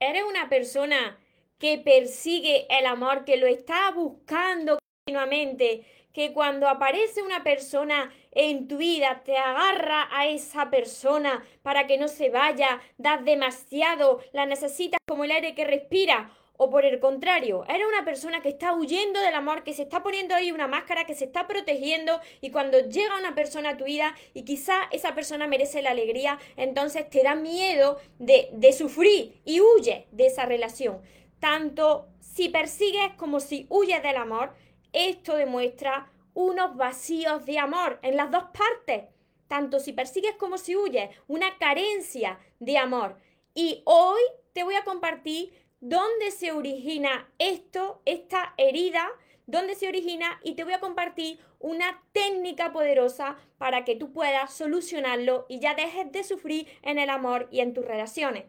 ¿Eres 0.00 0.22
una 0.22 0.48
persona 0.48 1.18
que 1.58 1.78
persigue 1.78 2.68
el 2.70 2.86
amor, 2.86 3.24
que 3.24 3.36
lo 3.36 3.48
está 3.48 3.90
buscando 3.90 4.78
continuamente, 5.04 5.84
que 6.12 6.32
cuando 6.32 6.68
aparece 6.68 7.20
una 7.22 7.42
persona 7.42 8.12
en 8.30 8.68
tu 8.68 8.76
vida 8.76 9.22
te 9.24 9.36
agarra 9.36 10.08
a 10.12 10.28
esa 10.28 10.70
persona 10.70 11.44
para 11.62 11.88
que 11.88 11.98
no 11.98 12.06
se 12.06 12.30
vaya, 12.30 12.80
das 12.96 13.24
demasiado, 13.24 14.20
la 14.32 14.46
necesitas 14.46 15.00
como 15.04 15.24
el 15.24 15.32
aire 15.32 15.56
que 15.56 15.64
respira? 15.64 16.30
O 16.60 16.70
por 16.70 16.84
el 16.84 16.98
contrario, 16.98 17.64
eres 17.68 17.86
una 17.86 18.04
persona 18.04 18.42
que 18.42 18.48
está 18.48 18.74
huyendo 18.74 19.20
del 19.20 19.34
amor, 19.34 19.62
que 19.62 19.72
se 19.74 19.82
está 19.82 20.02
poniendo 20.02 20.34
ahí 20.34 20.50
una 20.50 20.66
máscara, 20.66 21.06
que 21.06 21.14
se 21.14 21.26
está 21.26 21.46
protegiendo 21.46 22.20
y 22.40 22.50
cuando 22.50 22.80
llega 22.80 23.16
una 23.16 23.36
persona 23.36 23.70
a 23.70 23.76
tu 23.76 23.84
vida 23.84 24.16
y 24.34 24.42
quizá 24.42 24.88
esa 24.90 25.14
persona 25.14 25.46
merece 25.46 25.82
la 25.82 25.90
alegría, 25.90 26.40
entonces 26.56 27.08
te 27.08 27.22
da 27.22 27.36
miedo 27.36 27.98
de, 28.18 28.48
de 28.50 28.72
sufrir 28.72 29.40
y 29.44 29.60
huye 29.60 30.08
de 30.10 30.26
esa 30.26 30.46
relación. 30.46 31.00
Tanto 31.38 32.08
si 32.18 32.48
persigues 32.48 33.12
como 33.16 33.38
si 33.38 33.68
huyes 33.68 34.02
del 34.02 34.16
amor, 34.16 34.52
esto 34.92 35.36
demuestra 35.36 36.10
unos 36.34 36.76
vacíos 36.76 37.46
de 37.46 37.60
amor 37.60 38.00
en 38.02 38.16
las 38.16 38.32
dos 38.32 38.46
partes. 38.52 39.04
Tanto 39.46 39.78
si 39.78 39.92
persigues 39.92 40.34
como 40.34 40.58
si 40.58 40.74
huyes, 40.74 41.08
una 41.28 41.56
carencia 41.58 42.40
de 42.58 42.78
amor. 42.78 43.16
Y 43.54 43.80
hoy 43.84 44.20
te 44.52 44.64
voy 44.64 44.74
a 44.74 44.82
compartir 44.82 45.52
dónde 45.80 46.30
se 46.30 46.52
origina 46.52 47.28
esto, 47.38 48.02
esta 48.04 48.54
herida, 48.56 49.08
dónde 49.46 49.74
se 49.74 49.88
origina 49.88 50.40
y 50.42 50.54
te 50.54 50.64
voy 50.64 50.72
a 50.72 50.80
compartir 50.80 51.38
una 51.60 52.02
técnica 52.12 52.72
poderosa 52.72 53.36
para 53.58 53.84
que 53.84 53.96
tú 53.96 54.12
puedas 54.12 54.52
solucionarlo 54.52 55.46
y 55.48 55.60
ya 55.60 55.74
dejes 55.74 56.10
de 56.12 56.24
sufrir 56.24 56.68
en 56.82 56.98
el 56.98 57.10
amor 57.10 57.48
y 57.50 57.60
en 57.60 57.74
tus 57.74 57.84
relaciones. 57.84 58.44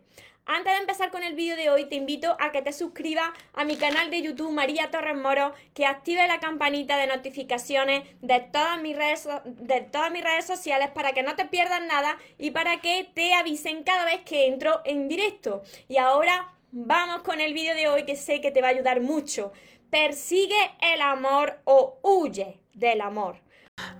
Antes 0.51 0.73
de 0.73 0.79
empezar 0.79 1.11
con 1.11 1.21
el 1.21 1.35
vídeo 1.35 1.55
de 1.55 1.69
hoy, 1.69 1.85
te 1.85 1.95
invito 1.95 2.35
a 2.39 2.51
que 2.51 2.63
te 2.63 2.73
suscribas 2.73 3.29
a 3.53 3.65
mi 3.65 3.77
canal 3.77 4.09
de 4.09 4.23
YouTube 4.23 4.51
María 4.51 4.89
Torres 4.89 5.15
Moro, 5.15 5.53
que 5.75 5.85
active 5.85 6.27
la 6.27 6.39
campanita 6.39 6.97
de 6.97 7.05
notificaciones 7.05 8.03
de 8.21 8.39
todas 8.39 8.81
mis 8.81 8.95
redes, 8.95 9.27
de 9.45 9.81
todas 9.81 10.11
mis 10.11 10.23
redes 10.23 10.45
sociales 10.45 10.89
para 10.89 11.13
que 11.13 11.21
no 11.21 11.35
te 11.35 11.45
pierdas 11.45 11.83
nada 11.83 12.17
y 12.39 12.49
para 12.49 12.81
que 12.81 13.07
te 13.13 13.35
avisen 13.35 13.83
cada 13.83 14.05
vez 14.05 14.21
que 14.21 14.47
entro 14.47 14.81
en 14.85 15.07
directo. 15.07 15.61
Y 15.87 15.97
ahora 15.97 16.51
Vamos 16.71 17.23
con 17.23 17.41
el 17.41 17.55
vídeo 17.55 17.73
de 17.73 17.87
hoy 17.87 18.05
que 18.05 18.15
sé 18.15 18.41
que 18.41 18.51
te 18.51 18.61
va 18.61 18.67
a 18.67 18.71
ayudar 18.71 19.01
mucho. 19.01 19.51
Persigue 19.89 20.53
el 20.81 21.01
amor 21.01 21.61
o 21.63 21.97
huye 22.03 22.59
del 22.75 23.01
amor. 23.01 23.37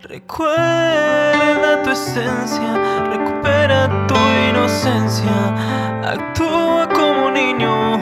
Recuerda 0.01 1.81
tu 1.81 1.89
esencia, 1.89 3.07
recupera 3.09 4.05
tu 4.07 4.15
inocencia, 4.49 6.11
actúa 6.11 6.87
como 6.93 7.31
niño, 7.31 7.97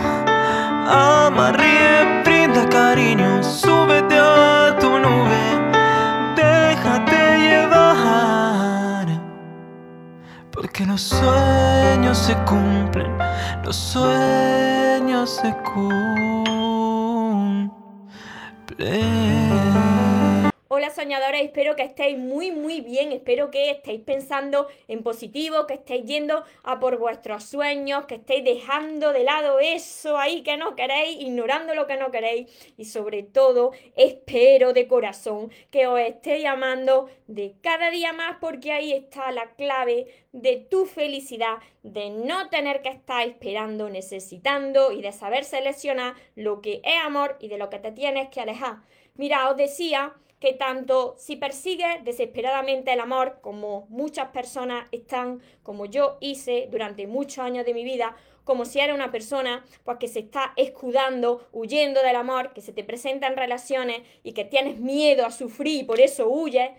Hola 20.69 20.89
soñadores, 20.89 21.43
espero 21.43 21.75
que 21.75 21.83
estéis 21.83 22.17
muy 22.17 22.51
muy 22.51 22.81
bien, 22.81 23.11
espero 23.11 23.51
que 23.51 23.69
estéis 23.69 24.01
pensando 24.01 24.67
en 24.87 25.03
positivo, 25.03 25.67
que 25.67 25.75
estéis 25.75 26.05
yendo 26.05 26.43
a 26.63 26.79
por 26.79 26.97
vuestros 26.97 27.43
sueños, 27.43 28.05
que 28.05 28.15
estéis 28.15 28.43
dejando 28.43 29.13
de 29.13 29.23
lado 29.23 29.59
eso 29.59 30.17
ahí 30.17 30.41
que 30.41 30.57
no 30.57 30.75
queréis, 30.75 31.21
ignorando 31.21 31.75
lo 31.75 31.85
que 31.85 31.97
no 31.97 32.09
queréis 32.09 32.73
y 32.75 32.85
sobre 32.85 33.21
todo 33.21 33.73
espero 33.95 34.73
de 34.73 34.87
corazón 34.87 35.51
que 35.69 35.85
os 35.85 35.99
esté 35.99 36.41
llamando 36.41 37.09
de 37.27 37.55
cada 37.61 37.91
día 37.91 38.11
más 38.11 38.37
porque 38.39 38.71
ahí 38.71 38.91
está 38.91 39.31
la 39.31 39.51
clave 39.55 40.07
de 40.41 40.57
tu 40.57 40.85
felicidad, 40.85 41.57
de 41.83 42.09
no 42.09 42.49
tener 42.49 42.81
que 42.81 42.89
estar 42.89 43.27
esperando, 43.27 43.89
necesitando 43.89 44.91
y 44.91 45.01
de 45.01 45.11
saber 45.11 45.43
seleccionar 45.43 46.13
lo 46.35 46.61
que 46.61 46.81
es 46.83 47.03
amor 47.03 47.37
y 47.39 47.47
de 47.47 47.57
lo 47.57 47.69
que 47.69 47.79
te 47.79 47.91
tienes 47.91 48.29
que 48.29 48.41
alejar. 48.41 48.77
Mira, 49.15 49.49
os 49.49 49.57
decía 49.57 50.13
que 50.39 50.53
tanto 50.53 51.15
si 51.17 51.35
persigues 51.35 52.03
desesperadamente 52.03 52.93
el 52.93 52.99
amor, 52.99 53.39
como 53.41 53.87
muchas 53.89 54.29
personas 54.29 54.87
están, 54.91 55.41
como 55.63 55.87
yo 55.87 56.17
hice 56.21 56.67
durante 56.69 57.07
muchos 57.07 57.39
años 57.39 57.65
de 57.65 57.73
mi 57.73 57.83
vida, 57.83 58.15
como 58.43 58.65
si 58.65 58.79
eres 58.79 58.95
una 58.95 59.11
persona 59.11 59.65
pues, 59.83 59.97
que 59.97 60.07
se 60.07 60.19
está 60.19 60.53
escudando, 60.55 61.47
huyendo 61.51 62.03
del 62.03 62.15
amor, 62.15 62.53
que 62.53 62.61
se 62.61 62.73
te 62.73 62.83
presenta 62.83 63.25
en 63.25 63.35
relaciones 63.35 64.03
y 64.23 64.33
que 64.33 64.45
tienes 64.45 64.77
miedo 64.77 65.25
a 65.25 65.31
sufrir 65.31 65.81
y 65.81 65.83
por 65.83 65.99
eso 65.99 66.29
huyes, 66.29 66.69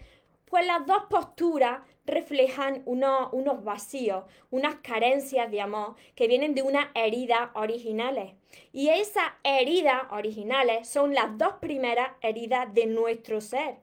pues 0.45 0.65
las 0.67 0.87
dos 0.87 1.03
posturas 1.11 1.81
reflejan 2.09 2.83
unos 2.87 3.63
vacíos, 3.63 4.25
unas 4.51 4.77
carencias 4.77 5.51
de 5.51 5.61
amor 5.61 5.95
que 6.17 6.27
vienen 6.27 6.55
de 6.55 6.63
unas 6.63 6.89
heridas 6.95 7.51
originales. 7.55 8.33
Y 8.73 8.89
esas 8.89 9.31
heridas 9.45 10.03
originales 10.11 10.89
son 10.89 11.15
las 11.15 11.39
dos 11.39 11.55
primeras 11.61 12.11
heridas 12.21 12.73
de 12.75 12.87
nuestro 12.87 13.41
ser. 13.41 13.77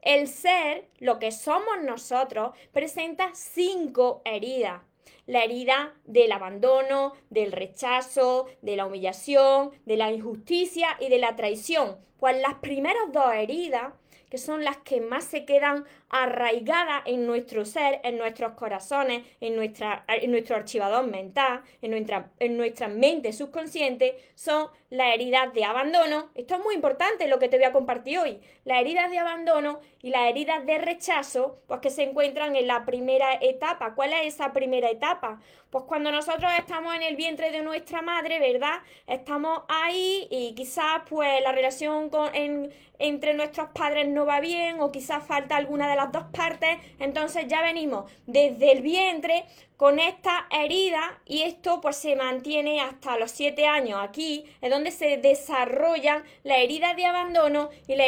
El 0.00 0.26
ser, 0.28 0.88
lo 0.98 1.18
que 1.18 1.30
somos 1.30 1.82
nosotros, 1.84 2.56
presenta 2.72 3.30
cinco 3.34 4.22
heridas. 4.24 4.82
La 5.26 5.44
herida 5.44 5.94
del 6.04 6.32
abandono, 6.32 7.12
del 7.30 7.52
rechazo, 7.52 8.46
de 8.62 8.74
la 8.76 8.86
humillación, 8.86 9.70
de 9.84 9.96
la 9.96 10.10
injusticia 10.10 10.96
y 10.98 11.08
de 11.08 11.18
la 11.18 11.36
traición. 11.36 11.98
Pues 12.22 12.40
las 12.40 12.54
primeras 12.54 13.10
dos 13.10 13.34
heridas 13.34 13.94
que 14.30 14.38
son 14.38 14.64
las 14.64 14.76
que 14.78 15.00
más 15.00 15.24
se 15.24 15.44
quedan 15.44 15.84
arraigadas 16.08 17.02
en 17.04 17.26
nuestro 17.26 17.64
ser, 17.64 18.00
en 18.04 18.16
nuestros 18.16 18.52
corazones, 18.52 19.26
en, 19.40 19.56
nuestra, 19.56 20.04
en 20.06 20.30
nuestro 20.30 20.56
archivador 20.56 21.04
mental, 21.06 21.62
en 21.82 21.90
nuestra, 21.90 22.30
en 22.38 22.56
nuestra 22.56 22.88
mente 22.88 23.32
subconsciente, 23.32 24.16
son 24.36 24.68
las 24.88 25.12
heridas 25.14 25.52
de 25.52 25.64
abandono. 25.64 26.30
Esto 26.34 26.54
es 26.54 26.60
muy 26.62 26.76
importante 26.76 27.28
lo 27.28 27.38
que 27.38 27.48
te 27.48 27.56
voy 27.56 27.66
a 27.66 27.72
compartir 27.72 28.20
hoy. 28.20 28.40
Las 28.64 28.80
heridas 28.80 29.10
de 29.10 29.18
abandono 29.18 29.80
y 30.00 30.08
las 30.08 30.30
heridas 30.30 30.64
de 30.64 30.78
rechazo, 30.78 31.58
pues 31.66 31.80
que 31.80 31.90
se 31.90 32.04
encuentran 32.04 32.56
en 32.56 32.68
la 32.68 32.86
primera 32.86 33.34
etapa. 33.40 33.94
¿Cuál 33.94 34.12
es 34.12 34.34
esa 34.34 34.52
primera 34.52 34.88
etapa? 34.88 35.40
Pues 35.72 35.84
cuando 35.84 36.12
nosotros 36.12 36.52
estamos 36.58 36.94
en 36.94 37.02
el 37.02 37.16
vientre 37.16 37.50
de 37.50 37.62
nuestra 37.62 38.02
madre, 38.02 38.38
¿verdad? 38.38 38.80
Estamos 39.06 39.62
ahí 39.68 40.28
y 40.30 40.52
quizás 40.54 41.00
pues 41.08 41.42
la 41.42 41.52
relación 41.52 42.10
con, 42.10 42.34
en, 42.34 42.70
entre 42.98 43.32
nuestros 43.32 43.70
padres 43.70 44.06
no 44.06 44.26
va 44.26 44.40
bien 44.40 44.82
o 44.82 44.92
quizás 44.92 45.26
falta 45.26 45.56
alguna 45.56 45.88
de 45.88 45.96
las 45.96 46.12
dos 46.12 46.24
partes, 46.24 46.76
entonces 46.98 47.46
ya 47.48 47.62
venimos 47.62 48.04
desde 48.26 48.70
el 48.70 48.82
vientre 48.82 49.46
con 49.78 49.98
esta 49.98 50.46
herida 50.50 51.22
y 51.24 51.40
esto 51.40 51.80
pues 51.80 51.96
se 51.96 52.16
mantiene 52.16 52.82
hasta 52.82 53.16
los 53.16 53.30
siete 53.30 53.64
años. 53.66 53.98
Aquí 54.02 54.44
es 54.60 54.70
donde 54.70 54.90
se 54.90 55.16
desarrollan 55.16 56.22
la 56.44 56.58
herida 56.58 56.92
de 56.92 57.06
abandono 57.06 57.70
y 57.86 57.96
la, 57.96 58.04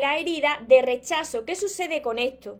la 0.00 0.18
herida 0.18 0.58
de 0.66 0.82
rechazo. 0.82 1.44
¿Qué 1.44 1.54
sucede 1.54 2.02
con 2.02 2.18
esto? 2.18 2.58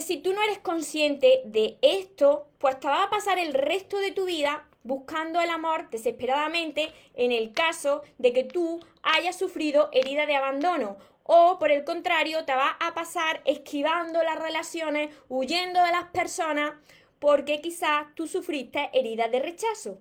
Si 0.00 0.18
tú 0.18 0.32
no 0.32 0.42
eres 0.42 0.58
consciente 0.58 1.42
de 1.44 1.78
esto, 1.82 2.48
pues 2.58 2.80
te 2.80 2.88
va 2.88 3.04
a 3.04 3.10
pasar 3.10 3.38
el 3.38 3.54
resto 3.54 3.98
de 3.98 4.12
tu 4.12 4.24
vida 4.24 4.66
buscando 4.82 5.40
el 5.40 5.50
amor 5.50 5.88
desesperadamente 5.90 6.92
en 7.14 7.32
el 7.32 7.52
caso 7.52 8.02
de 8.18 8.32
que 8.32 8.44
tú 8.44 8.80
hayas 9.02 9.36
sufrido 9.36 9.88
herida 9.92 10.26
de 10.26 10.36
abandono. 10.36 10.96
O 11.22 11.58
por 11.58 11.70
el 11.70 11.84
contrario, 11.84 12.44
te 12.44 12.54
va 12.54 12.76
a 12.80 12.92
pasar 12.94 13.40
esquivando 13.46 14.22
las 14.22 14.38
relaciones, 14.38 15.10
huyendo 15.28 15.82
de 15.82 15.90
las 15.90 16.04
personas, 16.10 16.74
porque 17.18 17.62
quizás 17.62 18.06
tú 18.14 18.26
sufriste 18.26 18.90
heridas 18.92 19.30
de 19.30 19.40
rechazo. 19.40 19.98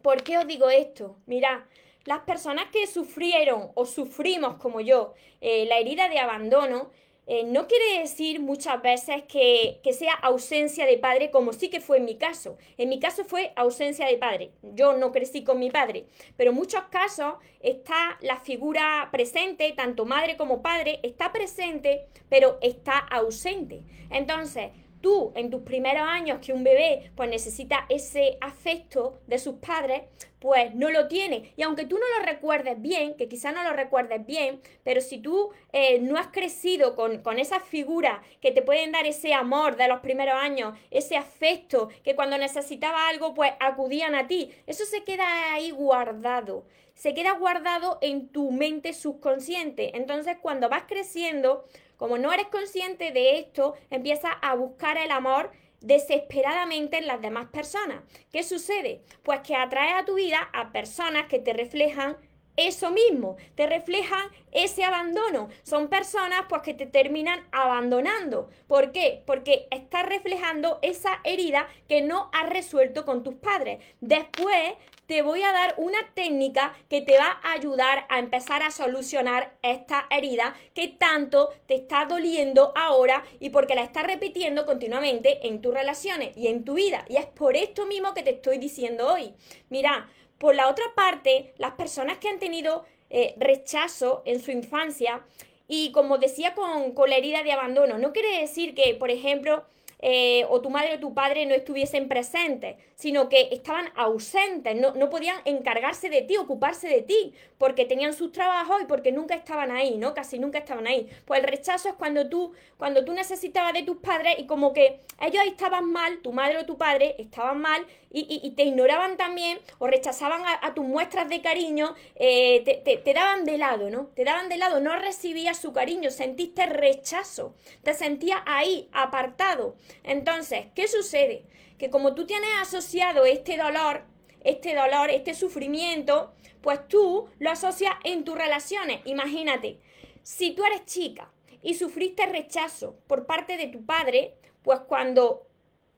¿Por 0.00 0.22
qué 0.22 0.38
os 0.38 0.46
digo 0.46 0.70
esto? 0.70 1.16
Mirad, 1.26 1.60
las 2.04 2.20
personas 2.20 2.70
que 2.72 2.86
sufrieron 2.86 3.70
o 3.74 3.84
sufrimos 3.84 4.56
como 4.56 4.80
yo 4.80 5.12
eh, 5.42 5.66
la 5.66 5.78
herida 5.78 6.08
de 6.08 6.18
abandono, 6.18 6.90
eh, 7.30 7.44
no 7.44 7.68
quiere 7.68 8.00
decir 8.00 8.40
muchas 8.40 8.80
veces 8.80 9.24
que, 9.28 9.80
sea 9.92 10.14
ausencia 10.14 10.86
de 10.86 10.96
padre, 10.96 11.30
como 11.30 11.52
sí 11.52 11.68
que 11.68 11.78
fue 11.78 11.98
en 11.98 12.06
mi 12.06 12.16
caso. 12.16 12.56
En 12.78 12.88
mi 12.88 12.98
caso 13.00 13.22
fue 13.22 13.52
ausencia 13.54 14.06
de 14.06 14.16
padre. 14.16 14.50
Yo 14.62 14.96
no 14.96 15.12
crecí 15.12 15.44
con 15.44 15.58
mi 15.58 15.70
padre, 15.70 16.06
pero 16.38 16.52
en 16.52 16.56
muchos 16.56 16.84
casos 16.84 17.34
está 17.60 18.16
la 18.22 18.40
figura 18.40 19.10
presente, 19.12 19.74
tanto 19.76 20.06
madre 20.06 20.38
como 20.38 20.62
padre, 20.62 21.00
está 21.02 21.30
presente, 21.30 22.06
pero 22.30 22.56
está 22.62 22.96
ausente. 22.96 23.82
Entonces, 24.10 24.70
tú 25.00 25.32
en 25.34 25.50
tus 25.50 25.62
primeros 25.62 26.06
años 26.06 26.38
que 26.44 26.52
un 26.52 26.64
bebé 26.64 27.10
pues 27.14 27.28
necesita 27.28 27.86
ese 27.88 28.38
afecto 28.40 29.20
de 29.26 29.38
sus 29.38 29.56
padres, 29.56 30.02
pues 30.38 30.74
no 30.74 30.90
lo 30.90 31.08
tiene. 31.08 31.52
Y 31.56 31.62
aunque 31.62 31.84
tú 31.84 31.96
no 31.96 32.18
lo 32.18 32.26
recuerdes 32.26 32.80
bien, 32.80 33.14
que 33.16 33.28
quizá 33.28 33.52
no 33.52 33.62
lo 33.62 33.72
recuerdes 33.72 34.24
bien, 34.24 34.60
pero 34.84 35.00
si 35.00 35.18
tú 35.18 35.50
eh, 35.72 35.98
no 36.00 36.16
has 36.18 36.28
crecido 36.28 36.94
con, 36.94 37.18
con 37.22 37.38
esas 37.38 37.62
figuras 37.62 38.20
que 38.40 38.52
te 38.52 38.62
pueden 38.62 38.92
dar 38.92 39.06
ese 39.06 39.34
amor 39.34 39.76
de 39.76 39.88
los 39.88 40.00
primeros 40.00 40.34
años, 40.34 40.78
ese 40.90 41.16
afecto, 41.16 41.88
que 42.02 42.14
cuando 42.14 42.38
necesitaba 42.38 43.08
algo, 43.08 43.34
pues 43.34 43.52
acudían 43.60 44.14
a 44.14 44.26
ti, 44.26 44.50
eso 44.66 44.84
se 44.84 45.04
queda 45.04 45.54
ahí 45.54 45.70
guardado. 45.70 46.64
Se 46.94 47.14
queda 47.14 47.32
guardado 47.34 47.98
en 48.00 48.28
tu 48.28 48.50
mente 48.50 48.92
subconsciente. 48.92 49.96
Entonces, 49.96 50.36
cuando 50.42 50.68
vas 50.68 50.82
creciendo, 50.88 51.64
como 51.98 52.16
no 52.16 52.32
eres 52.32 52.46
consciente 52.46 53.12
de 53.12 53.38
esto, 53.38 53.74
empiezas 53.90 54.32
a 54.40 54.54
buscar 54.54 54.96
el 54.96 55.10
amor 55.10 55.50
desesperadamente 55.80 56.96
en 56.96 57.06
las 57.06 57.20
demás 57.20 57.48
personas. 57.48 58.02
¿Qué 58.32 58.42
sucede? 58.42 59.02
Pues 59.22 59.40
que 59.40 59.54
atraes 59.54 59.94
a 59.94 60.04
tu 60.04 60.14
vida 60.14 60.48
a 60.52 60.72
personas 60.72 61.26
que 61.26 61.38
te 61.38 61.52
reflejan 61.52 62.16
eso 62.58 62.90
mismo, 62.90 63.36
te 63.54 63.66
reflejan 63.66 64.28
ese 64.50 64.82
abandono. 64.84 65.48
Son 65.62 65.88
personas 65.88 66.42
pues 66.48 66.62
que 66.62 66.74
te 66.74 66.86
terminan 66.86 67.46
abandonando. 67.52 68.50
¿Por 68.66 68.90
qué? 68.90 69.22
Porque 69.26 69.68
estás 69.70 70.04
reflejando 70.04 70.80
esa 70.82 71.20
herida 71.22 71.68
que 71.88 72.02
no 72.02 72.30
has 72.32 72.48
resuelto 72.48 73.04
con 73.04 73.22
tus 73.22 73.36
padres. 73.36 73.78
Después 74.00 74.74
te 75.06 75.22
voy 75.22 75.42
a 75.42 75.52
dar 75.52 75.74
una 75.78 75.98
técnica 76.14 76.76
que 76.90 77.00
te 77.00 77.16
va 77.16 77.38
a 77.42 77.52
ayudar 77.52 78.04
a 78.10 78.18
empezar 78.18 78.62
a 78.62 78.70
solucionar 78.70 79.56
esta 79.62 80.06
herida 80.10 80.54
que 80.74 80.88
tanto 80.88 81.48
te 81.66 81.76
está 81.76 82.04
doliendo 82.04 82.72
ahora 82.76 83.24
y 83.40 83.48
porque 83.48 83.74
la 83.74 83.84
estás 83.84 84.04
repitiendo 84.04 84.66
continuamente 84.66 85.46
en 85.46 85.62
tus 85.62 85.72
relaciones 85.72 86.36
y 86.36 86.48
en 86.48 86.64
tu 86.64 86.74
vida. 86.74 87.06
Y 87.08 87.16
es 87.16 87.26
por 87.26 87.56
esto 87.56 87.86
mismo 87.86 88.12
que 88.12 88.22
te 88.22 88.32
estoy 88.32 88.58
diciendo 88.58 89.10
hoy. 89.10 89.32
Mira, 89.70 90.10
por 90.38 90.54
la 90.54 90.68
otra 90.68 90.84
parte, 90.94 91.52
las 91.58 91.72
personas 91.72 92.18
que 92.18 92.28
han 92.28 92.38
tenido 92.38 92.84
eh, 93.10 93.34
rechazo 93.38 94.22
en 94.24 94.40
su 94.40 94.50
infancia, 94.50 95.22
y 95.66 95.92
como 95.92 96.18
decía 96.18 96.54
con, 96.54 96.92
con 96.92 97.10
la 97.10 97.16
herida 97.16 97.42
de 97.42 97.52
abandono, 97.52 97.98
no 97.98 98.12
quiere 98.12 98.40
decir 98.40 98.74
que, 98.74 98.94
por 98.94 99.10
ejemplo, 99.10 99.64
eh, 100.00 100.46
o 100.48 100.60
tu 100.60 100.70
madre 100.70 100.94
o 100.94 101.00
tu 101.00 101.12
padre 101.12 101.44
no 101.44 101.54
estuviesen 101.54 102.06
presentes, 102.06 102.76
sino 102.94 103.28
que 103.28 103.48
estaban 103.50 103.90
ausentes, 103.96 104.76
no, 104.76 104.94
no 104.94 105.10
podían 105.10 105.40
encargarse 105.44 106.08
de 106.08 106.22
ti, 106.22 106.36
ocuparse 106.36 106.88
de 106.88 107.02
ti, 107.02 107.34
porque 107.58 107.84
tenían 107.84 108.14
sus 108.14 108.30
trabajos 108.30 108.80
y 108.80 108.84
porque 108.84 109.10
nunca 109.10 109.34
estaban 109.34 109.72
ahí, 109.72 109.96
¿no? 109.96 110.14
Casi 110.14 110.38
nunca 110.38 110.58
estaban 110.58 110.86
ahí. 110.86 111.08
Pues 111.24 111.40
el 111.40 111.48
rechazo 111.48 111.88
es 111.88 111.94
cuando 111.96 112.28
tú, 112.28 112.52
cuando 112.76 113.04
tú 113.04 113.12
necesitabas 113.12 113.72
de 113.72 113.82
tus 113.82 113.96
padres 113.96 114.36
y 114.38 114.46
como 114.46 114.72
que 114.72 115.00
ellos 115.20 115.42
estaban 115.46 115.90
mal, 115.90 116.18
tu 116.18 116.32
madre 116.32 116.58
o 116.58 116.66
tu 116.66 116.78
padre 116.78 117.16
estaban 117.18 117.60
mal 117.60 117.84
y, 118.10 118.50
te 118.56 118.64
ignoraban 118.64 119.16
también 119.16 119.58
o 119.78 119.86
rechazaban 119.86 120.42
a, 120.44 120.74
tus 120.74 120.84
muestras 120.84 121.28
de 121.28 121.42
cariño, 121.42 121.94
eh, 122.14 122.62
te, 122.64 122.96
te, 122.96 123.14
daban 123.14 123.44
de 123.44 123.58
lado, 123.58 123.90
¿no? 123.90 124.06
Te 124.14 124.24
daban 124.24 124.48
de 124.48 124.56
lado, 124.56 124.80
no 124.80 124.98
recibías 124.98 125.58
su 125.58 125.72
cariño, 125.72 126.10
sentiste 126.10 126.66
rechazo, 126.66 127.54
te 127.82 127.94
sentías 127.94 128.40
ahí, 128.46 128.88
apartado. 128.92 129.76
Entonces, 130.04 130.66
¿qué 130.74 130.88
sucede? 130.88 131.44
Que 131.78 131.90
como 131.90 132.14
tú 132.14 132.26
tienes 132.26 132.50
asociado 132.60 133.26
este 133.26 133.56
dolor, 133.56 134.04
este 134.42 134.74
dolor, 134.74 135.10
este 135.10 135.34
sufrimiento, 135.34 136.32
pues 136.62 136.86
tú 136.88 137.28
lo 137.38 137.50
asocias 137.50 137.94
en 138.04 138.24
tus 138.24 138.36
relaciones. 138.36 139.00
Imagínate, 139.04 139.80
si 140.22 140.52
tú 140.52 140.64
eres 140.64 140.84
chica 140.86 141.30
y 141.62 141.74
sufriste 141.74 142.26
rechazo 142.26 142.96
por 143.06 143.26
parte 143.26 143.56
de 143.56 143.66
tu 143.66 143.84
padre, 143.84 144.34
pues 144.62 144.80
cuando 144.80 145.47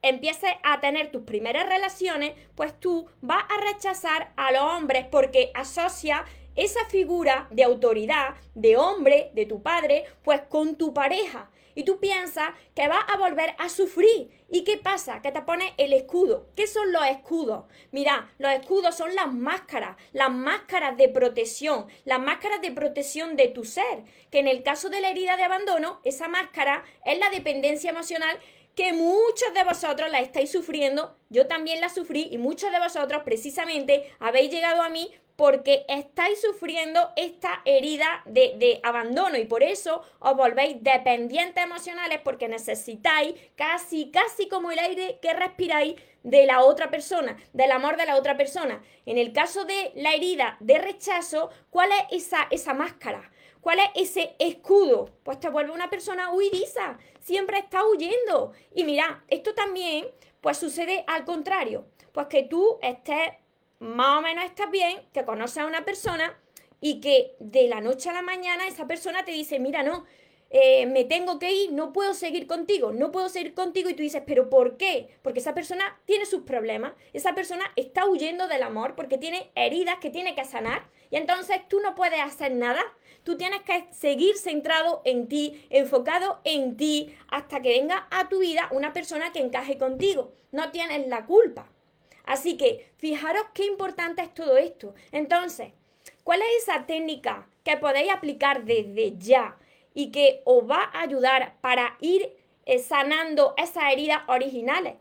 empieces 0.03 0.51
a 0.63 0.81
tener 0.81 1.11
tus 1.11 1.23
primeras 1.23 1.69
relaciones, 1.69 2.33
pues 2.55 2.79
tú 2.79 3.07
vas 3.21 3.45
a 3.49 3.73
rechazar 3.73 4.33
a 4.37 4.53
los 4.53 4.63
hombres 4.63 5.07
porque 5.11 5.51
asocia 5.55 6.25
esa 6.57 6.85
figura 6.87 7.49
de 7.51 7.65
autoridad, 7.65 8.35
de 8.55 8.77
hombre, 8.77 9.31
de 9.35 9.47
tu 9.47 9.63
padre, 9.63 10.05
pues 10.23 10.43
con 10.43 10.77
tu 10.77 10.93
pareja. 10.93 11.51
Y 11.75 11.85
tú 11.85 12.01
piensas 12.01 12.51
que 12.75 12.89
vas 12.89 13.05
a 13.09 13.17
volver 13.17 13.55
a 13.59 13.69
sufrir. 13.69 14.31
¿Y 14.51 14.65
qué 14.65 14.77
pasa? 14.77 15.23
Que 15.23 15.31
te 15.31 15.43
pones 15.43 15.73
el 15.79 15.93
escudo. 15.93 16.49
¿Qué 16.57 16.67
son 16.67 16.93
los 16.93 17.07
escudos? 17.07 17.65
Mira, 17.93 18.29
los 18.39 18.53
escudos 18.53 18.97
son 18.97 19.15
las 19.15 19.33
máscaras, 19.33 19.97
las 20.13 20.31
máscaras 20.31 20.97
de 20.97 21.09
protección, 21.09 21.87
las 22.05 22.19
máscaras 22.19 22.61
de 22.61 22.73
protección 22.73 23.37
de 23.37 23.49
tu 23.49 23.65
ser. 23.65 24.03
Que 24.31 24.41
en 24.41 24.49
el 24.49 24.65
caso 24.65 24.91
de 24.91 25.01
la 25.01 25.11
herida 25.11 25.37
de 25.37 25.45
abandono, 25.45 26.01
esa 26.05 26.27
máscara 26.27 26.85
es 27.05 27.19
la 27.19 27.31
dependencia 27.31 27.91
emocional 27.91 28.39
que 28.75 28.93
muchos 28.93 29.53
de 29.55 29.65
vosotros 29.65 30.11
la 30.11 30.21
estáis 30.21 30.51
sufriendo, 30.51 31.17
yo 31.29 31.47
también 31.47 31.81
la 31.81 31.89
sufrí 31.89 32.29
y 32.31 32.39
muchos 32.39 32.73
de 32.73 32.79
vosotros 32.79 33.23
precisamente 33.25 34.11
habéis 34.19 34.51
llegado 34.51 34.83
a 34.83 34.89
mí 34.89 35.11
porque 35.41 35.87
estáis 35.89 36.39
sufriendo 36.39 37.13
esta 37.17 37.63
herida 37.65 38.23
de, 38.27 38.79
abandono 38.83 39.39
y 39.39 39.47
por 39.47 39.63
eso 39.63 40.03
os 40.19 40.37
volvéis 40.37 40.83
dependientes 40.83 41.65
emocionales 41.65 42.21
porque 42.23 42.47
necesitáis 42.47 43.35
casi, 43.55 44.11
casi 44.11 44.49
como 44.49 44.71
el 44.71 44.79
aire 44.79 45.19
que 45.23 45.33
respiráis 45.33 45.95
de 46.25 46.45
la 46.45 46.63
otra 46.63 46.91
persona, 46.91 47.39
del 47.55 47.73
amor 47.73 47.97
de 47.97 48.05
la 48.05 48.17
otra 48.17 48.37
persona. 48.37 48.83
En 49.07 49.17
el 49.17 49.33
caso 49.33 49.65
de 49.65 49.93
la 49.95 50.13
herida 50.13 50.59
de 50.61 50.77
rechazo, 50.77 51.49
¿cuál 51.71 51.89
es 51.93 52.27
esa, 52.27 52.47
esa 52.51 52.75
máscara? 52.75 53.31
¿Cuál 53.63 53.79
es 53.79 54.11
ese 54.11 54.37
escudo? 54.39 55.11
Pues 55.23 55.41
te 55.41 55.49
vuelve 55.49 55.73
una 55.73 55.89
persona 55.89 56.33
huidiza, 56.33 56.99
siempre 57.31 57.59
está 57.61 57.87
huyendo. 57.87 58.53
Y 58.75 58.83
mira, 58.83 59.25
esto 59.29 59.55
también 59.55 60.07
pues 60.41 60.59
sucede 60.59 61.05
al 61.07 61.25
contrario, 61.25 61.87
pues 62.13 62.27
que 62.27 62.43
tú 62.43 62.79
estés 62.83 63.35
más 63.79 64.19
o 64.19 64.23
menos 64.23 64.45
estás 64.45 64.69
bien, 64.71 65.01
que 65.13 65.25
conoces 65.25 65.59
a 65.59 65.67
una 65.67 65.85
persona 65.85 66.37
y 66.81 67.01
que 67.01 67.37
de 67.39 67.69
la 67.69 67.81
noche 67.81 68.11
a 68.11 68.15
la 68.15 68.23
mañana 68.23 68.67
esa 68.67 68.89
persona 68.89 69.25
te 69.25 69.31
dice, 69.31 69.61
mira, 69.61 69.85
no, 69.85 70.07
eh, 70.51 70.87
me 70.87 71.05
tengo 71.05 71.39
que 71.39 71.53
ir, 71.53 71.73
no 71.73 71.93
puedo 71.93 72.15
seguir 72.15 72.49
contigo, 72.49 72.91
no 72.91 73.13
puedo 73.13 73.29
seguir 73.29 73.55
contigo 73.55 73.89
y 73.89 73.95
tú 73.95 74.03
dices, 74.03 74.23
pero 74.27 74.51
¿por 74.51 74.77
qué? 74.77 75.17
Porque 75.23 75.39
esa 75.39 75.55
persona 75.55 76.01
tiene 76.07 76.27
sus 76.27 76.43
problemas, 76.43 76.95
esa 77.13 77.37
persona 77.37 77.65
está 77.77 78.07
huyendo 78.07 78.49
del 78.49 78.65
amor 78.65 78.97
porque 78.97 79.19
tiene 79.19 79.53
heridas 79.55 79.99
que 80.01 80.11
tiene 80.11 80.35
que 80.35 80.45
sanar 80.45 80.89
y 81.11 81.17
entonces 81.17 81.61
tú 81.69 81.81
no 81.81 81.95
puedes 81.95 82.21
hacer 82.21 82.53
nada, 82.53 82.83
tú 83.25 83.37
tienes 83.37 83.63
que 83.63 83.87
seguir 83.93 84.37
centrado 84.37 85.03
en 85.05 85.29
ti, 85.29 85.67
enfocado 85.71 86.41
en 86.45 86.77
ti, 86.77 87.15
hasta 87.29 87.61
que 87.61 87.81
venga 87.81 88.07
a 88.11 88.29
tu 88.29 88.39
vida 88.39 88.69
una 88.71 88.93
persona 88.93 89.33
que 89.33 89.41
encaje 89.41 89.79
contigo, 89.79 90.33
no 90.53 90.71
tienes 90.71 91.07
la 91.09 91.27
culpa. 91.27 91.71
Así 92.25 92.57
que 92.57 92.93
fijaros 92.97 93.45
qué 93.55 93.65
importante 93.67 94.23
es 94.23 94.33
todo 94.33 94.57
esto. 94.57 94.95
Entonces, 95.11 95.73
¿cuál 96.23 96.43
es 96.43 96.63
esa 96.63 96.87
técnica 96.87 97.49
que 97.65 97.77
podéis 97.77 98.13
aplicar 98.13 98.65
desde 98.65 99.17
ya? 99.19 99.57
y 99.95 100.11
que 100.11 100.43
os 100.45 100.69
va 100.69 100.91
a 100.93 101.03
ayudar 101.03 101.57
para 101.61 101.97
ir 102.01 102.37
eh, 102.67 102.79
sanando 102.79 103.55
esas 103.57 103.93
heridas 103.93 104.23
originales? 104.29 104.95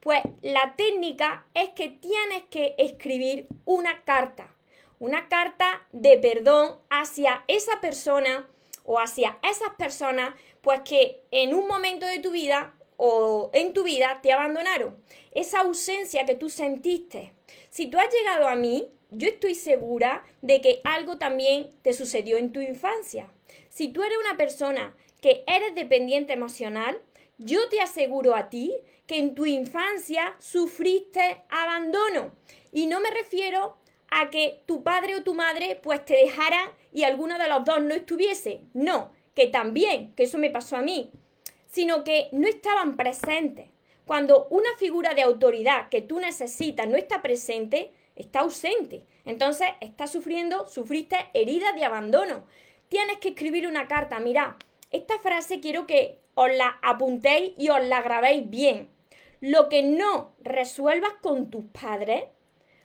Pues 0.00 0.20
la 0.42 0.74
técnica 0.76 1.46
es 1.54 1.70
que 1.70 1.88
tienes 1.88 2.44
que 2.50 2.74
escribir 2.78 3.48
una 3.64 4.02
carta, 4.04 4.54
una 4.98 5.28
carta 5.28 5.86
de 5.92 6.18
perdón 6.18 6.78
hacia 6.90 7.44
esa 7.48 7.80
persona 7.80 8.48
o 8.84 8.98
hacia 8.98 9.38
esas 9.42 9.74
personas, 9.76 10.34
pues 10.62 10.80
que 10.82 11.22
en 11.30 11.54
un 11.54 11.66
momento 11.66 12.06
de 12.06 12.20
tu 12.20 12.30
vida 12.30 12.74
o 12.96 13.50
en 13.52 13.72
tu 13.72 13.82
vida 13.82 14.20
te 14.22 14.32
abandonaron. 14.32 14.96
Esa 15.32 15.60
ausencia 15.60 16.24
que 16.24 16.34
tú 16.34 16.48
sentiste. 16.48 17.32
Si 17.68 17.88
tú 17.88 17.98
has 17.98 18.12
llegado 18.12 18.48
a 18.48 18.56
mí, 18.56 18.88
yo 19.10 19.28
estoy 19.28 19.54
segura 19.54 20.24
de 20.42 20.60
que 20.60 20.80
algo 20.84 21.18
también 21.18 21.70
te 21.82 21.92
sucedió 21.92 22.38
en 22.38 22.52
tu 22.52 22.60
infancia. 22.60 23.30
Si 23.68 23.88
tú 23.88 24.02
eres 24.02 24.18
una 24.18 24.36
persona 24.36 24.96
que 25.20 25.44
eres 25.46 25.74
dependiente 25.74 26.32
emocional, 26.32 27.00
yo 27.38 27.68
te 27.68 27.80
aseguro 27.80 28.34
a 28.34 28.48
ti 28.48 28.74
que 29.06 29.18
en 29.18 29.34
tu 29.34 29.46
infancia 29.46 30.36
sufriste 30.38 31.42
abandono. 31.48 32.32
Y 32.72 32.86
no 32.86 33.00
me 33.00 33.10
refiero 33.10 33.76
a 34.10 34.30
que 34.30 34.62
tu 34.66 34.82
padre 34.82 35.16
o 35.16 35.22
tu 35.22 35.34
madre 35.34 35.80
pues 35.82 36.04
te 36.04 36.14
dejara 36.14 36.72
y 36.92 37.04
alguno 37.04 37.38
de 37.38 37.48
los 37.48 37.64
dos 37.64 37.82
no 37.82 37.94
estuviese. 37.94 38.60
No, 38.74 39.12
que 39.34 39.46
también, 39.46 40.14
que 40.14 40.24
eso 40.24 40.38
me 40.38 40.50
pasó 40.50 40.76
a 40.76 40.82
mí, 40.82 41.10
sino 41.66 42.04
que 42.04 42.28
no 42.32 42.46
estaban 42.48 42.96
presentes. 42.96 43.68
Cuando 44.04 44.46
una 44.50 44.70
figura 44.78 45.14
de 45.14 45.22
autoridad 45.22 45.88
que 45.88 46.02
tú 46.02 46.20
necesitas 46.20 46.88
no 46.88 46.96
está 46.96 47.22
presente, 47.22 47.92
está 48.14 48.40
ausente. 48.40 49.04
Entonces, 49.24 49.68
estás 49.80 50.12
sufriendo, 50.12 50.68
sufriste 50.68 51.16
heridas 51.34 51.74
de 51.74 51.84
abandono 51.84 52.44
tienes 52.88 53.18
que 53.18 53.30
escribir 53.30 53.66
una 53.66 53.88
carta. 53.88 54.20
Mira, 54.20 54.56
esta 54.90 55.18
frase 55.18 55.60
quiero 55.60 55.86
que 55.86 56.20
os 56.34 56.50
la 56.54 56.78
apuntéis 56.82 57.52
y 57.58 57.68
os 57.68 57.84
la 57.84 58.02
grabéis 58.02 58.48
bien. 58.48 58.88
Lo 59.40 59.68
que 59.68 59.82
no 59.82 60.34
resuelvas 60.40 61.12
con 61.20 61.50
tus 61.50 61.64
padres, 61.66 62.24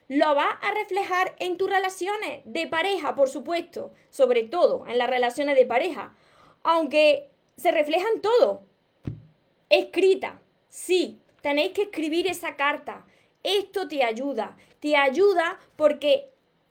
lo 0.08 0.34
vas 0.34 0.56
a 0.60 0.74
reflejar 0.74 1.34
en 1.38 1.56
tus 1.56 1.70
relaciones 1.70 2.42
de 2.44 2.66
pareja, 2.66 3.14
por 3.14 3.28
supuesto, 3.28 3.92
sobre 4.10 4.44
todo 4.44 4.86
en 4.86 4.98
las 4.98 5.08
relaciones 5.08 5.56
de 5.56 5.66
pareja, 5.66 6.14
aunque 6.62 7.30
se 7.56 7.70
reflejan 7.70 8.20
todo, 8.20 8.62
escrita. 9.68 10.40
Sí, 10.68 11.20
tenéis 11.40 11.72
que 11.72 11.82
escribir 11.82 12.26
esa 12.26 12.56
carta. 12.56 13.06
Esto 13.42 13.88
te 13.88 14.04
ayuda. 14.04 14.56
Te 14.80 14.96
ayuda 14.96 15.58
porque 15.76 16.30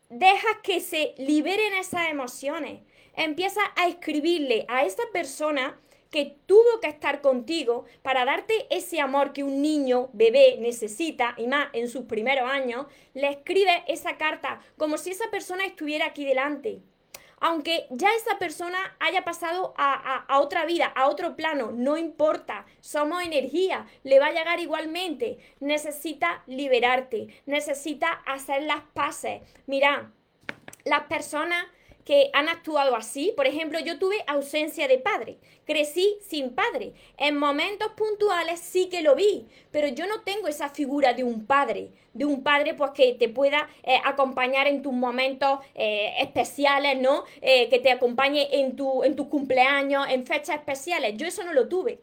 dejas 0.09 0.57
que 0.63 0.79
se 0.79 1.13
liberen 1.17 1.73
esas 1.73 2.09
emociones. 2.09 2.81
Empieza 3.15 3.61
a 3.75 3.87
escribirle 3.87 4.65
a 4.67 4.85
esa 4.85 5.03
persona 5.11 5.79
que 6.11 6.37
tuvo 6.45 6.79
que 6.81 6.89
estar 6.89 7.21
contigo 7.21 7.85
para 8.03 8.25
darte 8.25 8.67
ese 8.69 8.99
amor 8.99 9.33
que 9.33 9.43
un 9.43 9.61
niño, 9.61 10.09
bebé, 10.13 10.57
necesita, 10.59 11.33
y 11.37 11.47
más 11.47 11.69
en 11.73 11.87
sus 11.87 12.03
primeros 12.03 12.49
años, 12.49 12.85
le 13.13 13.29
escribe 13.29 13.83
esa 13.87 14.17
carta 14.17 14.59
como 14.77 14.97
si 14.97 15.11
esa 15.11 15.31
persona 15.31 15.65
estuviera 15.65 16.07
aquí 16.07 16.25
delante. 16.25 16.81
Aunque 17.43 17.87
ya 17.89 18.09
esa 18.13 18.37
persona 18.37 18.95
haya 18.99 19.23
pasado 19.23 19.73
a, 19.75 20.25
a, 20.27 20.39
otra 20.39 20.65
vida, 20.65 20.85
a 20.95 21.07
otro 21.07 21.35
plano, 21.35 21.71
no 21.73 21.97
importa, 21.97 22.67
somos 22.81 23.23
energía, 23.23 23.87
le 24.03 24.19
va 24.19 24.27
a 24.27 24.31
llegar 24.31 24.59
igualmente. 24.59 25.39
Necesita 25.59 26.43
liberarte, 26.45 27.29
necesita 27.47 28.11
hacer 28.27 28.61
las 28.61 28.81
paces. 28.93 29.41
Mira, 29.65 30.11
las 30.83 31.05
personas 31.05 31.65
que 32.05 32.29
han 32.33 32.49
actuado 32.49 32.95
así. 32.95 33.33
Por 33.35 33.47
ejemplo, 33.47 33.79
yo 33.79 33.99
tuve 33.99 34.23
ausencia 34.27 34.87
de 34.87 34.97
padre, 34.97 35.37
crecí 35.65 36.17
sin 36.21 36.51
padre. 36.51 36.93
En 37.17 37.37
momentos 37.37 37.91
puntuales 37.93 38.59
sí 38.59 38.89
que 38.89 39.01
lo 39.01 39.15
vi, 39.15 39.47
pero 39.71 39.87
yo 39.87 40.07
no 40.07 40.21
tengo 40.21 40.47
esa 40.47 40.69
figura 40.69 41.13
de 41.13 41.23
un 41.23 41.45
padre, 41.45 41.91
de 42.13 42.25
un 42.25 42.43
padre 42.43 42.73
pues 42.73 42.91
que 42.91 43.13
te 43.13 43.29
pueda 43.29 43.69
eh, 43.83 43.99
acompañar 44.03 44.67
en 44.67 44.81
tus 44.81 44.93
momentos 44.93 45.59
eh, 45.75 46.13
especiales, 46.19 46.99
¿no? 46.99 47.23
Eh, 47.41 47.69
que 47.69 47.79
te 47.79 47.91
acompañe 47.91 48.47
en, 48.51 48.75
tu, 48.75 49.03
en 49.03 49.15
tus 49.15 49.27
cumpleaños, 49.27 50.07
en 50.09 50.25
fechas 50.25 50.57
especiales. 50.57 51.15
Yo 51.17 51.27
eso 51.27 51.43
no 51.43 51.53
lo 51.53 51.67
tuve. 51.67 51.99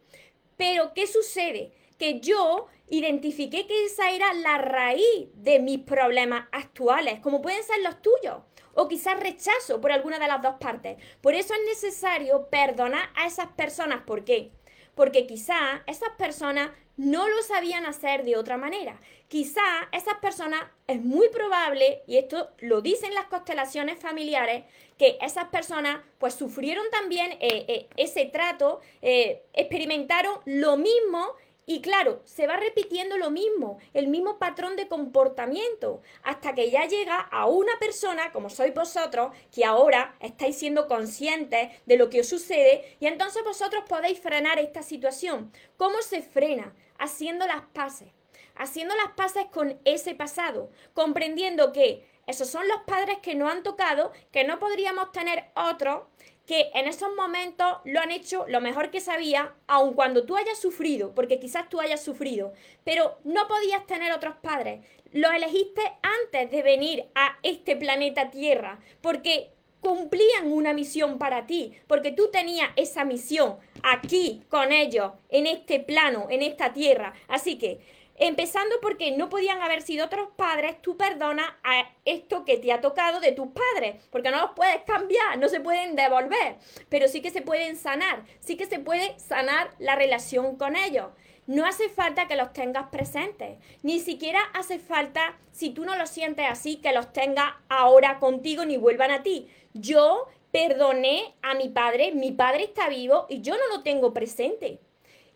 Pero, 0.57 0.93
¿qué 0.95 1.07
sucede? 1.07 1.73
Que 1.99 2.21
yo 2.21 2.67
identifiqué 2.90 3.67
que 3.67 3.85
esa 3.85 4.11
era 4.11 4.33
la 4.35 4.59
raíz 4.59 5.28
de 5.35 5.59
mis 5.61 5.81
problemas 5.81 6.47
actuales, 6.52 7.21
como 7.21 7.43
pueden 7.43 7.62
ser 7.62 7.81
los 7.83 8.00
tuyos 8.00 8.38
o 8.78 8.87
quizás 8.87 9.18
rechazo 9.18 9.80
por 9.80 9.90
alguna 9.90 10.20
de 10.20 10.28
las 10.28 10.40
dos 10.40 10.54
partes. 10.61 10.99
Por 11.20 11.35
eso 11.35 11.52
es 11.52 11.61
necesario 11.66 12.49
perdonar 12.49 13.11
a 13.16 13.26
esas 13.26 13.49
personas. 13.49 14.02
¿Por 14.04 14.25
qué? 14.25 14.52
Porque 14.94 15.26
quizás 15.26 15.80
esas 15.87 16.11
personas 16.11 16.70
no 16.97 17.28
lo 17.28 17.42
sabían 17.42 17.87
hacer 17.87 18.23
de 18.23 18.37
otra 18.37 18.56
manera. 18.56 19.00
Quizá 19.26 19.62
esas 19.90 20.18
personas 20.18 20.62
es 20.87 21.00
muy 21.00 21.28
probable, 21.28 22.02
y 22.06 22.18
esto 22.18 22.50
lo 22.58 22.80
dicen 22.80 23.14
las 23.14 23.26
constelaciones 23.26 23.99
familiares, 23.99 24.64
que 24.97 25.18
esas 25.23 25.47
personas 25.47 26.00
pues 26.18 26.35
sufrieron 26.35 26.85
también 26.92 27.32
eh, 27.32 27.64
eh, 27.68 27.88
ese 27.97 28.26
trato, 28.26 28.80
eh, 29.02 29.42
experimentaron 29.54 30.38
lo 30.44 30.76
mismo 30.76 31.35
y 31.69 31.83
claro, 31.83 32.23
se 32.25 32.47
va 32.47 32.57
repitiendo 32.57 33.19
lo 33.19 33.31
mismo, 33.31 33.77
el 33.93 34.09
mismo 34.09 34.39
patrón 34.39 34.75
de 34.75 34.89
comportamiento, 34.89 36.01
hasta 36.23 36.55
que 36.55 36.71
ya 36.71 36.87
llega 36.87 37.21
a 37.21 37.45
una 37.45 37.79
persona, 37.79 38.33
como 38.33 38.49
sois 38.49 38.73
vosotros, 38.73 39.37
que 39.55 39.67
ahora 39.67 40.17
estáis 40.21 40.57
siendo 40.57 40.89
conscientes 40.89 41.69
de 41.85 41.97
lo 41.99 42.09
que 42.09 42.21
os 42.21 42.27
sucede 42.27 42.97
y 43.01 43.07
entonces 43.07 43.45
vosotros 43.45 43.85
podéis 43.87 44.19
frenar 44.19 44.59
esta 44.59 44.83
situación. 44.83 45.53
¿Cómo 45.77 46.01
se 46.01 46.23
frena? 46.23 46.75
Haciendo 46.99 47.47
las 47.47 47.61
paces. 47.75 48.09
Haciendo 48.57 48.97
las 48.97 49.13
paces 49.13 49.45
con 49.53 49.79
ese 49.85 50.15
pasado, 50.15 50.71
comprendiendo 50.95 51.75
que 51.75 52.09
esos 52.27 52.49
son 52.49 52.67
los 52.67 52.81
padres 52.87 53.19
que 53.19 53.35
no 53.35 53.47
han 53.51 53.63
tocado, 53.63 54.13
que 54.33 54.45
no 54.45 54.59
podríamos 54.59 55.13
tener 55.13 55.51
otros 55.55 56.05
que 56.49 56.71
en 56.73 56.88
esos 56.88 57.14
momentos 57.14 57.76
lo 57.85 58.00
han 58.00 58.11
hecho 58.11 58.47
lo 58.49 58.62
mejor 58.62 58.90
que 58.90 59.00
sabía, 59.00 59.52
aun 59.67 59.93
cuando 59.93 60.25
tú 60.25 60.35
hayas 60.35 60.59
sufrido, 60.59 61.14
porque 61.14 61.38
quizás 61.38 61.69
tú 61.69 61.78
hayas 61.78 62.02
sufrido, 62.02 62.55
pero 62.85 63.19
no 63.23 63.47
podías 63.47 63.87
tener 63.87 64.12
otros 64.12 64.37
padres. 64.37 64.81
Los 65.12 65.31
elegiste 65.35 65.83
antes 66.02 66.50
de 66.50 66.62
venir 66.62 67.05
a 67.14 67.37
este 67.43 67.76
planeta 67.76 68.31
Tierra, 68.31 68.81
porque 69.02 69.50
cumplían 69.81 70.50
una 70.50 70.73
misión 70.73 71.19
para 71.19 71.47
ti, 71.47 71.75
porque 71.87 72.12
tú 72.12 72.31
tenías 72.31 72.71
esa 72.76 73.05
misión 73.05 73.59
aquí 73.83 74.43
con 74.49 74.73
ellos, 74.73 75.12
en 75.28 75.47
este 75.47 75.81
plano, 75.81 76.28
en 76.31 76.40
esta 76.40 76.73
tierra. 76.73 77.12
Así 77.28 77.59
que 77.59 77.78
Empezando 78.21 78.75
porque 78.83 79.13
no 79.13 79.29
podían 79.29 79.63
haber 79.63 79.81
sido 79.81 80.07
otros 80.07 80.31
padres, 80.35 80.83
tú 80.83 80.97
perdonas 80.97 81.47
a 81.63 81.89
esto 82.05 82.45
que 82.45 82.57
te 82.57 82.73
ha 82.73 82.81
tocado 82.81 83.21
de 83.21 83.31
tus 83.31 83.47
padres, 83.49 84.05
porque 84.11 84.33
no 84.33 84.41
los 84.41 84.51
puedes 84.57 84.83
cambiar, 84.83 85.39
no 85.39 85.49
se 85.49 85.61
pueden 85.61 85.95
devolver, 85.95 86.57
pero 86.89 87.07
sí 87.07 87.23
que 87.23 87.31
se 87.31 87.43
pueden 87.43 87.77
sanar, 87.77 88.25
sí 88.41 88.57
que 88.57 88.67
se 88.67 88.81
puede 88.81 89.17
sanar 89.21 89.71
la 89.79 89.95
relación 89.95 90.57
con 90.57 90.75
ellos. 90.75 91.07
No 91.47 91.65
hace 91.65 91.89
falta 91.89 92.27
que 92.27 92.35
los 92.35 92.53
tengas 92.53 92.89
presentes, 92.89 93.59
ni 93.85 94.01
siquiera 94.01 94.41
hace 94.53 94.81
falta, 94.81 95.39
si 95.53 95.71
tú 95.71 95.85
no 95.85 95.95
lo 95.95 96.07
sientes 96.07 96.45
así, 96.51 96.77
que 96.77 96.93
los 96.93 97.13
tengas 97.13 97.55
ahora 97.69 98.19
contigo 98.19 98.65
ni 98.65 98.77
vuelvan 98.77 99.13
a 99.13 99.23
ti. 99.23 99.49
Yo 99.75 100.27
perdoné 100.51 101.37
a 101.41 101.55
mi 101.55 101.69
padre, 101.69 102.11
mi 102.11 102.33
padre 102.33 102.65
está 102.65 102.89
vivo 102.89 103.27
y 103.29 103.43
yo 103.43 103.55
no 103.57 103.77
lo 103.77 103.83
tengo 103.85 104.13
presente 104.13 104.81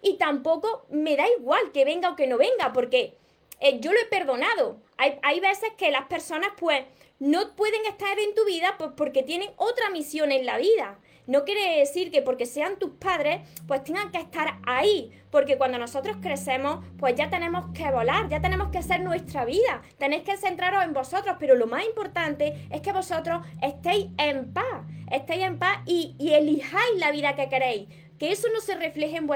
y 0.02 0.18
tampoco 0.18 0.84
me 0.90 1.16
da 1.16 1.24
igual 1.38 1.70
que 1.72 1.84
venga 1.84 2.10
o 2.10 2.16
que 2.16 2.26
no 2.26 2.36
venga, 2.36 2.72
porque 2.72 3.16
eh, 3.60 3.78
yo 3.80 3.92
lo 3.92 4.00
he 4.00 4.06
perdonado. 4.06 4.80
Hay, 4.98 5.18
hay, 5.22 5.38
veces 5.38 5.70
que 5.78 5.92
las 5.92 6.06
personas 6.06 6.50
pues 6.58 6.84
no 7.20 7.54
pueden 7.54 7.86
estar 7.86 8.18
en 8.18 8.34
tu 8.34 8.44
vida 8.44 8.74
pues, 8.76 8.90
porque 8.96 9.22
tienen 9.22 9.50
otra 9.56 9.90
misión 9.90 10.32
en 10.32 10.44
la 10.44 10.58
vida. 10.58 10.98
No 11.28 11.44
quiere 11.44 11.78
decir 11.78 12.10
que 12.10 12.20
porque 12.20 12.46
sean 12.46 12.80
tus 12.80 12.90
padres, 12.90 13.42
pues 13.68 13.84
tengan 13.84 14.10
que 14.10 14.18
estar 14.18 14.58
ahí. 14.66 15.12
Porque 15.30 15.56
cuando 15.56 15.78
nosotros 15.78 16.16
crecemos, 16.20 16.84
pues 16.98 17.14
ya 17.14 17.30
tenemos 17.30 17.72
que 17.72 17.88
volar, 17.92 18.28
ya 18.28 18.40
tenemos 18.40 18.70
que 18.70 18.78
hacer 18.78 19.00
nuestra 19.02 19.44
vida. 19.44 19.82
Tenéis 19.98 20.24
que 20.24 20.36
centraros 20.36 20.82
en 20.82 20.92
vosotros, 20.92 21.36
pero 21.38 21.54
lo 21.54 21.68
más 21.68 21.84
importante 21.84 22.66
es 22.72 22.80
que 22.80 22.92
vosotros 22.92 23.46
estéis 23.62 24.08
en 24.18 24.52
paz. 24.52 24.82
Estéis 25.12 25.44
en 25.44 25.60
paz 25.60 25.78
y, 25.86 26.16
y 26.18 26.32
elijáis 26.32 26.98
la 26.98 27.12
vida 27.12 27.36
que 27.36 27.48
queréis 27.48 27.88
que 28.22 28.30
eso 28.30 28.46
no 28.54 28.60
se 28.60 28.76
refleje 28.76 29.16
en, 29.16 29.28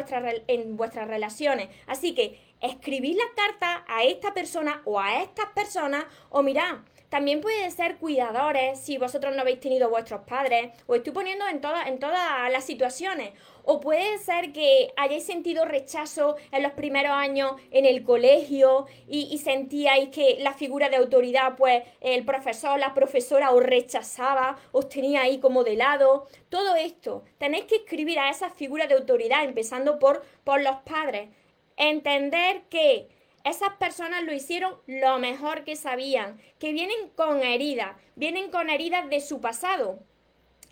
en 0.47 0.77
vuestras 0.77 1.09
relaciones. 1.09 1.71
Así 1.89 2.15
que 2.15 2.39
escribid 2.61 3.17
la 3.17 3.25
carta 3.35 3.85
a 3.89 4.05
esta 4.05 4.33
persona 4.33 4.81
o 4.85 5.01
a 5.01 5.23
estas 5.23 5.47
personas 5.47 6.05
o 6.31 6.41
mirad, 6.45 6.77
también 7.09 7.41
puede 7.41 7.71
ser 7.71 7.97
cuidadores 7.97 8.81
si 8.81 8.99
vosotros 8.99 9.35
no 9.35 9.43
habéis 9.43 9.61
tenido 9.61 9.89
vuestros 9.89 10.23
padres. 10.23 10.71
o 10.87 10.95
estoy 10.95 11.13
poniendo 11.13 11.47
en, 11.49 11.61
todas 11.61 11.87
en 11.87 11.99
todas 11.99 12.51
las 12.51 12.65
situaciones. 12.65 13.33
O 13.69 13.81
puede 13.81 14.19
ser 14.19 14.53
que 14.53 14.93
hayáis 14.97 15.25
sentido 15.25 15.65
rechazo 15.65 16.37
en 16.53 16.63
los 16.63 16.73
primeros 16.73 17.13
años 17.13 17.53
en 17.73 17.85
el 17.85 18.05
colegio 18.05 18.87
y, 19.09 19.37
sentíais 19.39 20.11
que 20.11 20.37
la 20.39 20.53
figura 20.53 20.89
de 20.89 20.97
autoridad, 20.97 21.57
pues 21.57 21.83
el 22.01 22.25
profesor, 22.25 22.79
la 22.79 22.95
profesora 22.95 23.51
os 23.51 23.63
rechazaba, 23.63 24.57
os 24.71 24.89
tenía 24.89 25.23
ahí 25.23 25.39
como 25.39 25.65
de 25.65 25.75
lado. 25.75 26.29
Todo 26.49 26.77
esto, 26.77 27.25
tenéis 27.39 27.65
que 27.65 27.77
escribir 27.77 28.21
a 28.21 28.31
esa 28.31 28.51
figura 28.51 28.87
de 28.87 28.95
autoridad, 28.95 29.45
empezando 29.45 29.99
por, 29.99 30.25
por 30.45 30.63
los 30.63 30.77
padres. 30.85 31.29
Entender 31.77 32.63
que 32.71 33.09
esas 33.47 33.75
personas 33.75 34.25
lo 34.25 34.35
hicieron 34.35 34.75
lo 34.87 35.19
mejor 35.19 35.65
que 35.65 35.77
sabían, 35.77 36.41
que 36.59 36.73
vienen 36.73 37.11
con 37.15 37.43
heridas, 37.43 37.97
vienen 38.17 38.51
con 38.51 38.71
heridas 38.71 39.09
de 39.09 39.21
su 39.21 39.41
pasado 39.41 40.01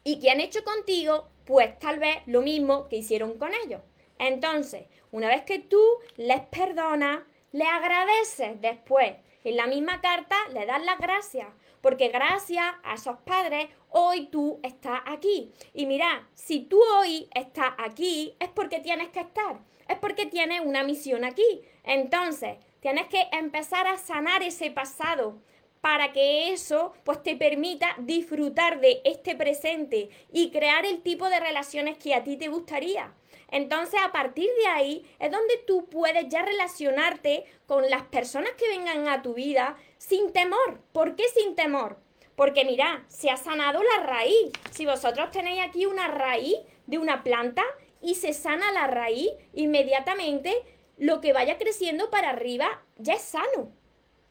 y 0.03 0.19
que 0.19 0.31
han 0.31 0.41
hecho 0.41 0.65
contigo 0.65 1.29
pues 1.45 1.79
tal 1.79 1.99
vez 1.99 2.19
lo 2.27 2.43
mismo 2.43 2.89
que 2.89 2.97
hicieron 2.97 3.39
con 3.39 3.53
ellos. 3.65 3.81
Entonces, 4.19 4.87
una 5.13 5.29
vez 5.29 5.43
que 5.43 5.61
tú 5.61 5.81
les 6.17 6.41
perdonas, 6.41 7.21
le 7.53 7.65
agradeces 7.65 8.61
después. 8.61 9.15
En 9.45 9.57
la 9.57 9.67
misma 9.67 10.01
carta 10.01 10.37
le 10.53 10.67
das 10.67 10.85
las 10.85 10.99
gracias, 10.99 11.47
porque 11.81 12.09
gracias 12.09 12.65
a 12.83 12.95
esos 12.95 13.19
padres 13.19 13.69
hoy 13.91 14.27
tú 14.27 14.59
estás 14.63 15.01
aquí. 15.07 15.53
Y 15.75 15.87
mira, 15.87 16.29
si 16.35 16.61
tú 16.61 16.81
hoy 16.99 17.29
estás 17.35 17.75
aquí 17.79 18.35
es 18.41 18.49
porque 18.49 18.81
tienes 18.81 19.11
que 19.11 19.21
estar, 19.21 19.61
es 19.87 19.99
porque 19.99 20.27
tienes 20.27 20.63
una 20.63 20.83
misión 20.83 21.25
aquí. 21.25 21.63
Entonces, 21.85 22.57
tienes 22.81 23.07
que 23.07 23.23
empezar 23.33 23.87
a 23.87 23.99
sanar 23.99 24.43
ese 24.43 24.71
pasado, 24.71 25.39
para 25.85 26.13
que 26.13 26.51
eso 26.51 26.95
pues 27.05 27.23
te 27.23 27.37
permita 27.37 27.95
disfrutar 27.99 28.81
de 28.81 29.03
este 29.05 29.37
presente 29.37 30.09
y 30.33 30.51
crear 30.51 30.87
el 30.87 31.03
tipo 31.03 31.29
de 31.29 31.39
relaciones 31.39 31.99
que 31.99 32.15
a 32.15 32.25
ti 32.25 32.39
te 32.39 32.49
gustaría. 32.49 33.13
Entonces, 33.51 34.01
a 34.03 34.11
partir 34.11 34.49
de 34.63 34.67
ahí 34.69 35.07
es 35.19 35.31
donde 35.31 35.59
tú 35.67 35.87
puedes 35.91 36.27
ya 36.31 36.43
relacionarte 36.43 37.45
con 37.67 37.91
las 37.91 38.01
personas 38.05 38.53
que 38.53 38.67
vengan 38.67 39.09
a 39.09 39.21
tu 39.21 39.35
vida 39.35 39.77
sin 39.99 40.33
temor. 40.33 40.81
¿Por 40.93 41.17
qué 41.17 41.25
sin 41.29 41.55
temor? 41.55 41.99
Porque 42.35 42.65
mira, 42.65 43.05
se 43.09 43.29
ha 43.29 43.37
sanado 43.37 43.83
la 43.83 44.07
raíz. 44.07 44.53
Si 44.71 44.87
vosotros 44.87 45.31
tenéis 45.33 45.61
aquí 45.61 45.85
una 45.85 46.09
raíz 46.09 46.57
de 46.87 46.97
una 46.97 47.23
planta 47.23 47.63
y 48.01 48.15
se 48.15 48.33
sana 48.33 48.73
la 48.73 48.87
raíz, 48.87 49.31
inmediatamente 49.53 50.63
lo 50.99 51.21
que 51.21 51.33
vaya 51.33 51.59
creciendo 51.59 52.11
para 52.11 52.31
arriba 52.31 52.83
ya 52.97 53.15
es 53.15 53.23
sano. 53.23 53.71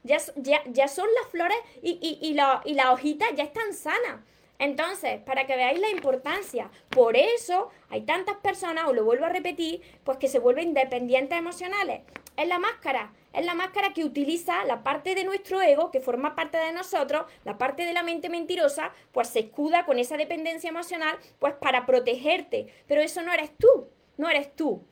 Ya, 0.03 0.17
ya, 0.65 0.87
son 0.89 1.07
las 1.21 1.31
flores 1.31 1.57
y, 1.81 1.91
y, 2.01 2.27
y, 2.27 2.33
la, 2.33 2.61
y 2.65 2.73
las 2.73 2.87
hojitas 2.87 3.29
ya 3.35 3.43
están 3.43 3.73
sanas. 3.73 4.19
Entonces, 4.59 5.19
para 5.21 5.45
que 5.45 5.55
veáis 5.55 5.79
la 5.79 5.89
importancia, 5.89 6.69
por 6.89 7.17
eso 7.17 7.69
hay 7.89 8.01
tantas 8.01 8.37
personas, 8.37 8.87
os 8.87 8.95
lo 8.95 9.03
vuelvo 9.03 9.25
a 9.25 9.29
repetir, 9.29 9.81
pues 10.03 10.17
que 10.17 10.27
se 10.27 10.39
vuelven 10.39 10.73
dependientes 10.73 11.37
emocionales. 11.37 12.01
Es 12.37 12.47
la 12.47 12.59
máscara, 12.59 13.13
es 13.33 13.45
la 13.45 13.55
máscara 13.55 13.93
que 13.93 14.05
utiliza 14.05 14.63
la 14.65 14.83
parte 14.83 15.15
de 15.15 15.23
nuestro 15.23 15.61
ego, 15.61 15.91
que 15.91 15.99
forma 15.99 16.35
parte 16.35 16.57
de 16.57 16.71
nosotros, 16.71 17.25
la 17.43 17.57
parte 17.57 17.85
de 17.85 17.93
la 17.93 18.03
mente 18.03 18.29
mentirosa, 18.29 18.91
pues 19.11 19.29
se 19.29 19.39
escuda 19.39 19.85
con 19.85 19.99
esa 19.99 20.17
dependencia 20.17 20.69
emocional, 20.69 21.17
pues 21.39 21.53
para 21.55 21.85
protegerte. 21.85 22.67
Pero 22.87 23.01
eso 23.01 23.21
no 23.21 23.33
eres 23.33 23.51
tú, 23.57 23.89
no 24.17 24.29
eres 24.29 24.55
tú. 24.55 24.83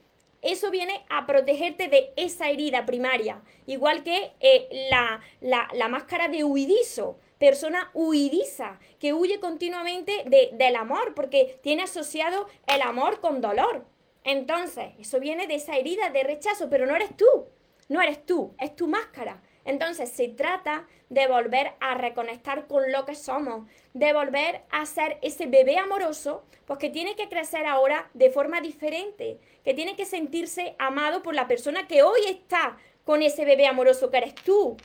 Eso 0.41 0.71
viene 0.71 1.05
a 1.09 1.25
protegerte 1.25 1.87
de 1.87 2.13
esa 2.15 2.49
herida 2.49 2.85
primaria, 2.85 3.41
igual 3.67 4.03
que 4.03 4.31
eh, 4.39 4.87
la, 4.89 5.21
la, 5.41 5.87
máscara 5.87 6.27
de 6.27 6.43
huidizo, 6.43 7.19
persona 7.37 7.91
huidiza, 7.93 8.79
que 8.99 9.13
huye 9.13 9.39
continuamente 9.39 10.23
del 10.53 10.75
amor, 10.75 11.13
porque 11.13 11.59
tiene 11.61 11.83
asociado 11.83 12.47
el 12.67 12.81
amor 12.81 13.19
con 13.19 13.41
dolor. 13.41 13.85
Entonces, 14.23 14.93
eso 14.99 15.19
viene 15.19 15.47
de 15.47 15.55
esa 15.55 15.75
herida 15.75 16.09
de 16.09 16.23
rechazo, 16.23 16.69
pero 16.69 16.85
no 16.85 16.95
eres 16.95 17.15
tú 17.15 17.47
no 17.91 18.01
eres 18.01 18.25
tú, 18.25 18.55
es 18.57 18.73
tu 18.73 18.87
máscara. 18.87 19.41
Entonces 19.65 20.09
se 20.09 20.27
trata 20.27 20.87
de 21.09 21.27
volver 21.27 21.73
a 21.79 21.95
reconectar 21.95 22.67
con 22.67 22.91
lo 22.91 23.05
que 23.05 23.15
somos, 23.15 23.67
de 23.93 24.13
volver 24.13 24.61
a 24.71 24.85
ser 24.85 25.17
ese 25.21 25.45
bebé 25.45 25.77
amoroso, 25.77 26.43
pues 26.65 26.79
que 26.79 26.89
tiene 26.89 27.15
que 27.15 27.29
crecer 27.29 27.65
ahora 27.65 28.09
de 28.13 28.29
forma 28.29 28.61
diferente, 28.61 29.39
que 29.63 29.73
tiene 29.73 29.95
que 29.95 30.05
sentirse 30.05 30.75
amado 30.79 31.21
por 31.21 31.35
la 31.35 31.47
persona 31.47 31.87
que 31.87 32.03
hoy 32.03 32.21
está 32.27 32.77
con 33.03 33.21
ese 33.21 33.45
bebé 33.45 33.67
amoroso 33.67 34.09
que 34.09 34.17
eres 34.17 34.35
tú. 34.35 34.77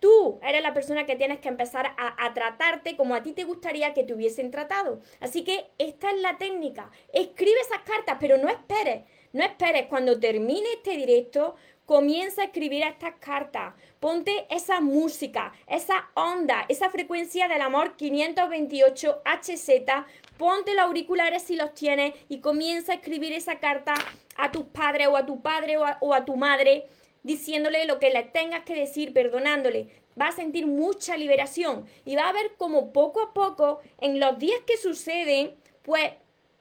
Tú 0.00 0.40
eres 0.42 0.62
la 0.62 0.72
persona 0.72 1.04
que 1.04 1.14
tienes 1.14 1.40
que 1.40 1.48
empezar 1.48 1.94
a, 1.98 2.32
tratarte 2.32 2.96
como 2.96 3.14
a 3.14 3.22
ti 3.22 3.32
te 3.32 3.44
gustaría 3.44 3.92
que 3.92 4.02
te 4.02 4.14
hubiesen 4.14 4.50
tratado. 4.50 5.00
Así 5.20 5.44
que 5.44 5.66
esta 5.76 6.10
es 6.10 6.20
la 6.22 6.38
técnica. 6.38 6.90
Escribe 7.12 7.60
esas 7.60 7.82
cartas, 7.82 8.16
pero 8.18 8.38
no 8.38 8.48
esperes. 8.48 9.04
No 9.34 9.44
esperes 9.44 9.86
cuando 9.86 10.18
termine 10.18 10.66
este 10.74 10.96
directo, 10.96 11.54
comienza 11.90 12.42
a 12.42 12.44
escribir 12.44 12.84
estas 12.84 13.14
cartas. 13.18 13.74
Ponte 13.98 14.46
esa 14.48 14.80
música, 14.80 15.52
esa 15.66 16.08
onda, 16.14 16.64
esa 16.68 16.88
frecuencia 16.88 17.48
del 17.48 17.62
amor 17.62 17.96
528 17.96 19.22
HZ. 19.24 20.06
Ponte 20.38 20.72
los 20.74 20.84
auriculares 20.84 21.42
si 21.42 21.56
los 21.56 21.74
tienes 21.74 22.14
y 22.28 22.38
comienza 22.38 22.92
a 22.92 22.94
escribir 22.94 23.32
esa 23.32 23.58
carta 23.58 23.94
a 24.36 24.52
tus 24.52 24.66
padres 24.66 25.08
o 25.08 25.16
a 25.16 25.26
tu 25.26 25.42
padre 25.42 25.78
o 25.78 26.14
a, 26.14 26.24
tu 26.24 26.36
madre, 26.36 26.86
diciéndole 27.24 27.84
lo 27.86 27.98
que 27.98 28.10
le 28.10 28.22
tengas 28.22 28.62
que 28.62 28.76
decir, 28.76 29.12
perdonándole. 29.12 29.88
Va 30.16 30.28
a 30.28 30.32
sentir 30.32 30.68
mucha 30.68 31.16
liberación 31.16 31.86
y 32.04 32.14
va 32.14 32.28
a 32.28 32.32
ver 32.32 32.52
como 32.56 32.92
poco 32.92 33.20
a 33.20 33.34
poco, 33.34 33.80
en 34.00 34.20
los 34.20 34.38
días 34.38 34.60
que 34.64 34.76
suceden, 34.76 35.56
pues 35.82 36.12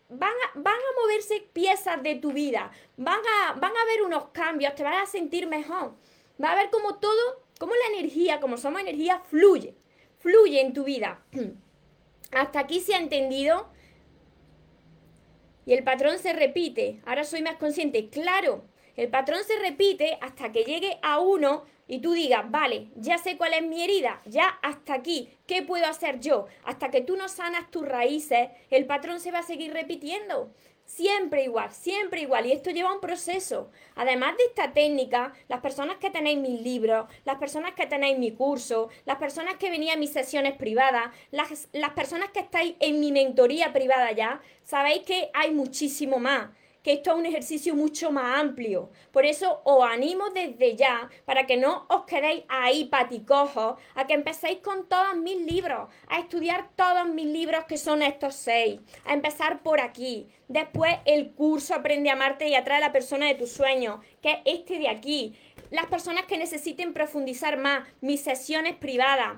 van 0.09 0.31
a, 0.31 0.59
van 0.59 0.73
a 0.75 1.01
moverse 1.01 1.47
piezas 1.53 2.01
de 2.03 2.15
tu 2.15 2.33
vida, 2.33 2.71
van 2.97 3.19
a, 3.19 3.53
van 3.53 3.75
a 3.75 3.81
haber 3.81 4.01
unos 4.03 4.29
cambios, 4.29 4.75
te 4.75 4.83
vas 4.83 5.03
a 5.03 5.05
sentir 5.05 5.47
mejor. 5.47 5.93
Va 6.41 6.51
a 6.51 6.55
ver 6.55 6.69
como 6.69 6.95
todo, 6.95 7.43
como 7.59 7.73
la 7.75 7.97
energía, 7.97 8.39
como 8.39 8.57
somos 8.57 8.81
energía, 8.81 9.19
fluye, 9.19 9.75
fluye 10.19 10.61
en 10.61 10.73
tu 10.73 10.83
vida. 10.83 11.21
Hasta 12.31 12.59
aquí 12.59 12.79
se 12.79 12.95
ha 12.95 12.99
entendido. 12.99 13.69
Y 15.65 15.73
el 15.73 15.83
patrón 15.83 16.17
se 16.17 16.33
repite. 16.33 17.01
Ahora 17.05 17.23
soy 17.23 17.43
más 17.43 17.57
consciente. 17.57 18.09
Claro, 18.09 18.63
el 18.95 19.09
patrón 19.09 19.43
se 19.43 19.59
repite 19.59 20.17
hasta 20.21 20.51
que 20.51 20.63
llegue 20.63 20.99
a 21.01 21.19
uno 21.19 21.65
y 21.89 21.99
tú 21.99 22.13
digas, 22.13 22.49
vale, 22.51 22.91
ya 22.95 23.17
sé 23.17 23.35
cuál 23.35 23.53
es 23.55 23.63
mi 23.63 23.83
herida, 23.83 24.21
ya 24.25 24.47
hasta 24.61 24.93
aquí, 24.93 25.27
¿qué 25.47 25.63
puedo 25.63 25.87
hacer 25.87 26.19
yo? 26.19 26.45
Hasta 26.63 26.91
que 26.91 27.01
tú 27.01 27.17
no 27.17 27.27
sanas 27.27 27.71
tus 27.71 27.83
raíces, 27.83 28.49
el 28.69 28.85
patrón 28.85 29.19
se 29.19 29.31
va 29.31 29.39
a 29.39 29.43
seguir 29.43 29.73
repitiendo. 29.73 30.53
Siempre 30.85 31.43
igual, 31.43 31.71
siempre 31.71 32.21
igual. 32.21 32.45
Y 32.45 32.51
esto 32.51 32.69
lleva 32.69 32.93
un 32.93 32.99
proceso. 32.99 33.71
Además 33.95 34.37
de 34.37 34.45
esta 34.45 34.73
técnica, 34.73 35.33
las 35.47 35.61
personas 35.61 35.97
que 35.97 36.09
tenéis 36.09 36.37
mis 36.39 36.61
libros, 36.61 37.07
las 37.25 37.37
personas 37.37 37.73
que 37.73 37.87
tenéis 37.87 38.17
mi 38.19 38.31
curso, 38.31 38.89
las 39.05 39.17
personas 39.17 39.55
que 39.57 39.69
venían 39.71 39.97
a 39.97 39.99
mis 39.99 40.11
sesiones 40.11 40.57
privadas, 40.57 41.11
las, 41.31 41.69
las 41.73 41.91
personas 41.91 42.29
que 42.31 42.39
estáis 42.39 42.75
en 42.79 42.99
mi 42.99 43.11
mentoría 43.11 43.73
privada 43.73 44.11
ya, 44.11 44.41
sabéis 44.63 45.03
que 45.03 45.31
hay 45.33 45.51
muchísimo 45.51 46.19
más 46.19 46.49
que 46.83 46.93
esto 46.93 47.11
es 47.11 47.17
un 47.17 47.25
ejercicio 47.25 47.75
mucho 47.75 48.11
más 48.11 48.39
amplio. 48.39 48.89
Por 49.11 49.25
eso 49.25 49.61
os 49.63 49.83
animo 49.83 50.29
desde 50.29 50.75
ya, 50.75 51.09
para 51.25 51.45
que 51.45 51.57
no 51.57 51.85
os 51.89 52.05
quedéis 52.05 52.43
ahí 52.47 52.85
paticojos, 52.85 53.79
a 53.95 54.07
que 54.07 54.13
empecéis 54.13 54.59
con 54.59 54.87
todos 54.87 55.15
mis 55.15 55.37
libros, 55.41 55.89
a 56.07 56.19
estudiar 56.19 56.69
todos 56.75 57.07
mis 57.07 57.27
libros 57.27 57.65
que 57.65 57.77
son 57.77 58.01
estos 58.01 58.35
seis, 58.35 58.79
a 59.05 59.13
empezar 59.13 59.61
por 59.63 59.81
aquí. 59.81 60.27
Después 60.47 60.97
el 61.05 61.31
curso 61.31 61.75
Aprende 61.75 62.09
a 62.09 62.13
amarte 62.13 62.47
y 62.47 62.55
atrae 62.55 62.77
a 62.77 62.87
la 62.87 62.91
persona 62.91 63.27
de 63.27 63.35
tus 63.35 63.51
sueños, 63.51 63.99
que 64.21 64.31
es 64.31 64.39
este 64.45 64.79
de 64.79 64.89
aquí. 64.89 65.35
Las 65.71 65.85
personas 65.85 66.25
que 66.25 66.37
necesiten 66.37 66.93
profundizar 66.93 67.57
más, 67.57 67.87
mis 68.01 68.21
sesiones 68.21 68.75
privadas. 68.75 69.37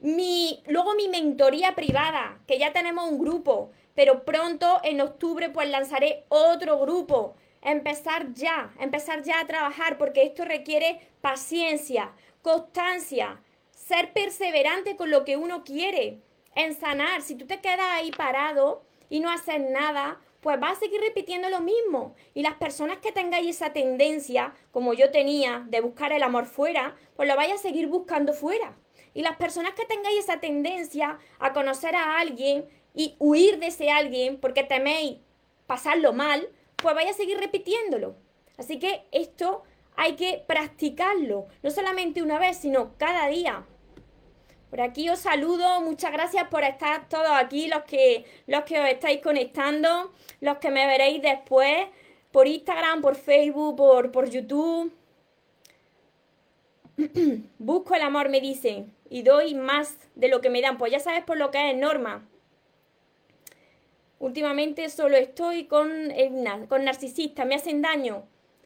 Mi, 0.00 0.62
luego 0.66 0.94
mi 0.94 1.08
mentoría 1.08 1.74
privada, 1.74 2.40
que 2.46 2.58
ya 2.58 2.72
tenemos 2.72 3.10
un 3.10 3.18
grupo 3.18 3.70
pero 3.94 4.24
pronto 4.24 4.80
en 4.82 5.00
octubre 5.00 5.50
pues 5.50 5.68
lanzaré 5.68 6.24
otro 6.28 6.78
grupo. 6.78 7.36
Empezar 7.62 8.32
ya, 8.34 8.74
empezar 8.78 9.22
ya 9.22 9.40
a 9.40 9.46
trabajar 9.46 9.96
porque 9.96 10.24
esto 10.24 10.44
requiere 10.44 11.00
paciencia, 11.20 12.12
constancia, 12.42 13.40
ser 13.70 14.12
perseverante 14.12 14.96
con 14.96 15.10
lo 15.10 15.24
que 15.24 15.36
uno 15.36 15.64
quiere, 15.64 16.20
en 16.54 16.74
sanar. 16.74 17.22
Si 17.22 17.34
tú 17.36 17.46
te 17.46 17.60
quedas 17.60 17.86
ahí 17.92 18.10
parado 18.10 18.82
y 19.08 19.20
no 19.20 19.30
haces 19.30 19.60
nada, 19.60 20.20
pues 20.40 20.60
vas 20.60 20.72
a 20.76 20.80
seguir 20.80 21.00
repitiendo 21.00 21.48
lo 21.48 21.60
mismo. 21.60 22.14
Y 22.34 22.42
las 22.42 22.54
personas 22.54 22.98
que 22.98 23.12
tengáis 23.12 23.56
esa 23.56 23.72
tendencia, 23.72 24.52
como 24.72 24.92
yo 24.92 25.10
tenía, 25.10 25.64
de 25.68 25.80
buscar 25.80 26.12
el 26.12 26.22
amor 26.22 26.44
fuera, 26.44 26.94
pues 27.16 27.26
lo 27.28 27.34
vais 27.34 27.52
a 27.52 27.58
seguir 27.58 27.86
buscando 27.86 28.34
fuera. 28.34 28.76
Y 29.14 29.22
las 29.22 29.36
personas 29.36 29.72
que 29.72 29.86
tengáis 29.86 30.18
esa 30.18 30.40
tendencia 30.40 31.18
a 31.38 31.52
conocer 31.54 31.96
a 31.96 32.18
alguien 32.18 32.68
y 32.94 33.16
huir 33.18 33.58
de 33.58 33.66
ese 33.66 33.90
alguien 33.90 34.38
porque 34.38 34.62
teméis 34.62 35.18
pasarlo 35.66 36.12
mal, 36.12 36.48
pues 36.76 36.94
vais 36.94 37.10
a 37.10 37.14
seguir 37.14 37.38
repitiéndolo. 37.38 38.14
Así 38.56 38.78
que 38.78 39.04
esto 39.10 39.64
hay 39.96 40.14
que 40.14 40.42
practicarlo, 40.46 41.46
no 41.62 41.70
solamente 41.70 42.22
una 42.22 42.38
vez, 42.38 42.58
sino 42.58 42.96
cada 42.98 43.26
día. 43.28 43.64
Por 44.70 44.80
aquí 44.80 45.08
os 45.08 45.20
saludo, 45.20 45.80
muchas 45.80 46.12
gracias 46.12 46.48
por 46.48 46.64
estar 46.64 47.08
todos 47.08 47.30
aquí, 47.30 47.68
los 47.68 47.84
que, 47.84 48.24
los 48.46 48.64
que 48.64 48.80
os 48.80 48.88
estáis 48.88 49.20
conectando, 49.20 50.12
los 50.40 50.58
que 50.58 50.70
me 50.70 50.86
veréis 50.86 51.22
después 51.22 51.86
por 52.32 52.48
Instagram, 52.48 53.00
por 53.00 53.14
Facebook, 53.14 53.76
por, 53.76 54.10
por 54.10 54.28
YouTube. 54.28 54.92
Busco 57.58 57.94
el 57.94 58.02
amor, 58.02 58.28
me 58.28 58.40
dicen, 58.40 58.92
y 59.08 59.22
doy 59.22 59.54
más 59.54 59.96
de 60.16 60.26
lo 60.26 60.40
que 60.40 60.50
me 60.50 60.60
dan. 60.60 60.76
Pues 60.76 60.90
ya 60.90 60.98
sabes 60.98 61.22
por 61.22 61.36
lo 61.36 61.52
que 61.52 61.70
es 61.70 61.76
norma. 61.76 62.28
Últimamente 64.18 64.88
solo 64.90 65.16
estoy 65.16 65.64
con, 65.64 65.90
con 66.68 66.84
narcisistas, 66.84 67.46
me 67.46 67.56
hacen 67.56 67.82
daño. 67.82 68.24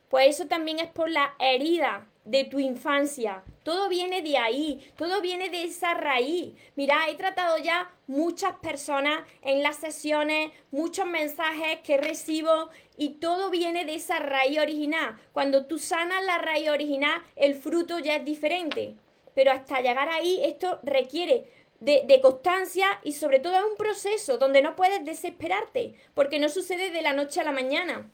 Pues 0.08 0.28
eso 0.28 0.46
también 0.46 0.78
es 0.78 0.88
por 0.88 1.10
la 1.10 1.34
herida 1.38 2.06
de 2.24 2.44
tu 2.44 2.58
infancia. 2.58 3.42
Todo 3.62 3.88
viene 3.88 4.22
de 4.22 4.36
ahí, 4.36 4.92
todo 4.96 5.20
viene 5.20 5.48
de 5.48 5.64
esa 5.64 5.94
raíz. 5.94 6.54
Mira, 6.76 7.08
he 7.08 7.14
tratado 7.14 7.58
ya 7.58 7.90
muchas 8.06 8.54
personas 8.56 9.22
en 9.42 9.62
las 9.62 9.76
sesiones, 9.76 10.50
muchos 10.70 11.06
mensajes 11.06 11.80
que 11.84 11.96
recibo 11.96 12.68
y 12.96 13.14
todo 13.14 13.50
viene 13.50 13.84
de 13.84 13.94
esa 13.94 14.18
raíz 14.18 14.58
original. 14.58 15.18
Cuando 15.32 15.66
tú 15.66 15.78
sanas 15.78 16.24
la 16.24 16.38
raíz 16.38 16.68
original, 16.68 17.22
el 17.36 17.54
fruto 17.54 17.98
ya 17.98 18.16
es 18.16 18.24
diferente. 18.24 18.94
Pero 19.34 19.52
hasta 19.52 19.80
llegar 19.80 20.08
ahí, 20.08 20.40
esto 20.44 20.80
requiere 20.82 21.44
de, 21.80 22.20
constancia 22.20 22.86
y 23.04 23.12
sobre 23.12 23.38
todo 23.38 23.56
es 23.56 23.64
un 23.64 23.76
proceso 23.76 24.38
donde 24.38 24.62
no 24.62 24.76
puedes 24.76 25.04
desesperarte, 25.04 25.94
porque 26.14 26.38
no 26.38 26.48
sucede 26.48 26.90
de 26.90 27.02
la 27.02 27.12
noche 27.12 27.40
a 27.40 27.44
la 27.44 27.52
mañana. 27.52 28.10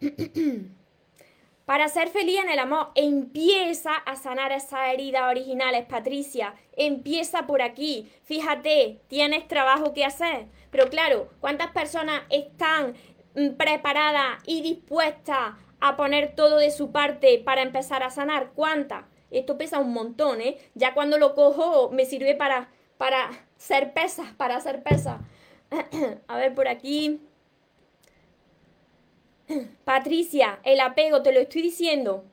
Para 1.64 1.88
ser 1.88 2.08
feliz 2.10 2.40
en 2.40 2.50
el 2.50 2.58
amor, 2.58 2.90
empieza 2.94 3.94
a 3.94 4.16
sanar 4.16 4.52
esas 4.52 4.92
heridas 4.92 5.30
originales, 5.30 5.86
Patricia. 5.86 6.54
Empieza 6.76 7.46
por 7.46 7.62
aquí. 7.62 8.12
Fíjate, 8.24 9.00
tienes 9.08 9.48
trabajo 9.48 9.94
que 9.94 10.04
hacer. 10.04 10.48
Pero 10.70 10.90
claro, 10.90 11.30
¿cuántas 11.40 11.70
personas 11.70 12.22
están 12.28 12.94
mm, 13.34 13.54
preparadas 13.56 14.42
y 14.44 14.60
dispuestas 14.60 15.54
a 15.80 15.96
poner 15.96 16.34
todo 16.34 16.58
de 16.58 16.70
su 16.70 16.92
parte 16.92 17.40
para 17.42 17.62
empezar 17.62 18.02
a 18.02 18.10
sanar? 18.10 18.50
¿Cuántas? 18.54 19.06
Esto 19.30 19.58
pesa 19.58 19.78
un 19.78 19.92
montón, 19.92 20.40
¿eh? 20.40 20.58
Ya 20.74 20.94
cuando 20.94 21.18
lo 21.18 21.34
cojo 21.34 21.90
me 21.90 22.04
sirve 22.04 22.34
para, 22.34 22.68
para 22.98 23.30
ser 23.56 23.92
pesas, 23.92 24.32
para 24.34 24.56
hacer 24.56 24.82
pesas. 24.82 25.20
A 26.28 26.36
ver 26.36 26.54
por 26.54 26.68
aquí. 26.68 27.20
Patricia, 29.84 30.60
el 30.64 30.80
apego, 30.80 31.22
te 31.22 31.32
lo 31.32 31.40
estoy 31.40 31.62
diciendo. 31.62 32.24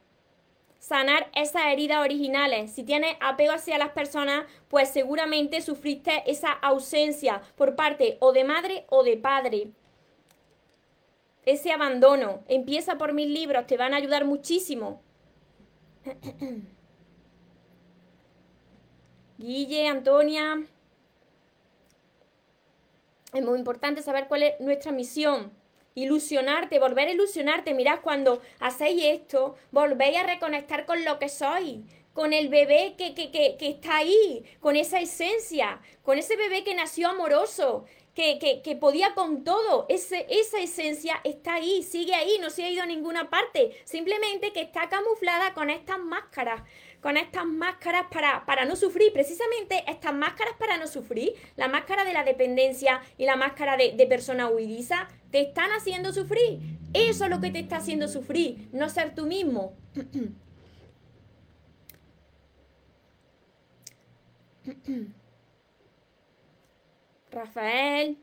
sanar 0.80 1.30
esas 1.36 1.68
heridas 1.68 2.00
originales. 2.00 2.72
Si 2.72 2.84
tienes 2.84 3.16
apego 3.20 3.54
hacia 3.54 3.78
las 3.78 3.92
personas, 3.92 4.46
pues 4.68 4.90
seguramente 4.90 5.62
sufriste 5.62 6.24
esa 6.26 6.52
ausencia 6.52 7.42
por 7.56 7.76
parte 7.76 8.18
o 8.20 8.32
de 8.34 8.44
madre 8.44 8.86
o 8.90 9.04
de 9.04 9.18
padre. 9.18 9.72
Ese 11.46 11.72
abandono. 11.72 12.44
Empieza 12.48 12.98
por 12.98 13.14
mis 13.14 13.28
libros, 13.28 13.68
te 13.68 13.78
van 13.78 13.94
a 13.94 13.98
ayudar 13.98 14.26
muchísimo. 14.26 15.02
Guille, 19.42 19.88
Antonia. 19.88 20.64
Es 23.34 23.44
muy 23.44 23.58
importante 23.58 24.04
saber 24.04 24.28
cuál 24.28 24.44
es 24.44 24.60
nuestra 24.60 24.92
misión 24.92 25.52
ilusionarte, 25.96 26.80
volver 26.80 27.08
a 27.08 27.12
ilusionarte. 27.12 27.74
Mirad, 27.74 28.02
cuando 28.02 28.42
hacéis 28.60 29.04
esto, 29.04 29.56
volvéis 29.72 30.18
a 30.18 30.24
reconectar 30.24 30.86
con 30.86 31.04
lo 31.04 31.18
que 31.18 31.30
sois, 31.30 31.80
con 32.14 32.34
el 32.34 32.50
bebé 32.50 32.96
que, 32.98 33.16
que, 33.16 33.32
que, 33.32 33.58
que 33.58 33.70
está 33.70 33.98
ahí, 33.98 34.44
con 34.60 34.76
esa 34.76 35.00
esencia, 35.00 35.82
con 36.04 36.18
ese 36.18 36.36
bebé 36.36 36.64
que 36.64 36.76
nació 36.76 37.10
amoroso, 37.10 37.86
que, 38.14 38.40
que, 38.40 38.62
que, 38.62 38.76
podía 38.76 39.14
con 39.14 39.44
todo. 39.44 39.86
Esa 39.90 40.60
esencia 40.60 41.20
está 41.24 41.56
ahí, 41.56 41.82
sigue 41.84 42.14
ahí, 42.14 42.38
no 42.40 42.50
se 42.50 42.64
ha 42.64 42.70
ido 42.70 42.84
a 42.84 42.86
ninguna 42.86 43.30
parte. 43.30 43.82
Simplemente 43.86 44.52
que 44.52 44.62
está 44.62 44.90
camuflada 44.90 45.54
con 45.54 45.70
estas 45.70 46.00
máscaras 46.00 46.62
con 47.02 47.18
estas 47.18 47.46
máscaras 47.46 48.06
para, 48.12 48.46
para 48.46 48.64
no 48.66 48.76
sufrir. 48.76 49.12
Precisamente 49.12 49.84
estas 49.88 50.14
máscaras 50.14 50.54
para 50.58 50.78
no 50.78 50.88
sufrir, 50.88 51.34
la 51.56 51.68
máscara 51.68 52.06
de 52.06 52.14
la 52.14 52.24
dependencia 52.24 53.02
y 53.18 53.26
la 53.26 53.36
máscara 53.36 53.76
de, 53.76 54.08
persona 54.08 54.48
huidiza, 54.50 55.08
te 55.32 55.42
están 55.42 55.72
haciendo 55.72 56.14
sufrir. 56.14 56.60
Eso 56.94 57.24
es 57.26 57.30
lo 57.30 57.42
que 57.42 57.52
te 57.52 57.60
está 57.60 57.78
haciendo 57.78 58.08
sufrir, 58.08 58.70
no 58.72 58.90
ser 58.90 59.16
tú 59.16 59.26
mismo. 59.26 59.76
Rafael, 67.32 68.18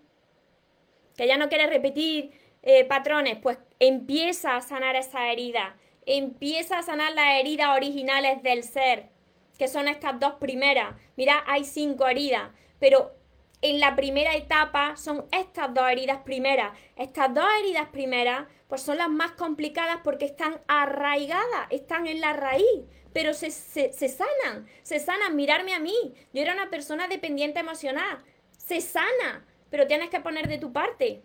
que 1.16 1.26
ya 1.26 1.36
no 1.38 1.48
quiere 1.48 1.66
repetir 1.66 2.30
eh, 2.62 2.84
patrones, 2.84 3.38
pues 3.38 3.58
empieza 3.80 4.56
a 4.56 4.60
sanar 4.60 4.94
esa 4.96 5.32
herida 5.32 5.76
empieza 6.16 6.78
a 6.78 6.82
sanar 6.82 7.12
las 7.12 7.40
heridas 7.40 7.76
originales 7.76 8.42
del 8.42 8.64
ser, 8.64 9.10
que 9.58 9.68
son 9.68 9.88
estas 9.88 10.18
dos 10.18 10.34
primeras. 10.34 10.94
Mira, 11.16 11.44
hay 11.46 11.64
cinco 11.64 12.06
heridas, 12.08 12.50
pero 12.78 13.14
en 13.60 13.80
la 13.80 13.96
primera 13.96 14.34
etapa 14.34 14.96
son 14.96 15.26
estas 15.32 15.74
dos 15.74 15.90
heridas 15.90 16.18
primeras. 16.24 16.76
Estas 16.96 17.34
dos 17.34 17.44
heridas 17.60 17.88
primeras, 17.88 18.46
pues 18.68 18.82
son 18.82 18.98
las 18.98 19.08
más 19.08 19.32
complicadas 19.32 19.98
porque 20.04 20.24
están 20.24 20.60
arraigadas, 20.68 21.66
están 21.70 22.06
en 22.06 22.20
la 22.20 22.32
raíz, 22.32 22.84
pero 23.12 23.34
se, 23.34 23.50
se, 23.50 23.92
se 23.92 24.08
sanan, 24.08 24.66
se 24.82 25.00
sanan. 25.00 25.34
Mirarme 25.36 25.74
a 25.74 25.80
mí, 25.80 26.14
yo 26.32 26.42
era 26.42 26.54
una 26.54 26.70
persona 26.70 27.08
dependiente 27.08 27.60
emocional, 27.60 28.24
se 28.56 28.80
sana, 28.80 29.44
pero 29.70 29.86
tienes 29.86 30.08
que 30.08 30.20
poner 30.20 30.48
de 30.48 30.58
tu 30.58 30.72
parte. 30.72 31.22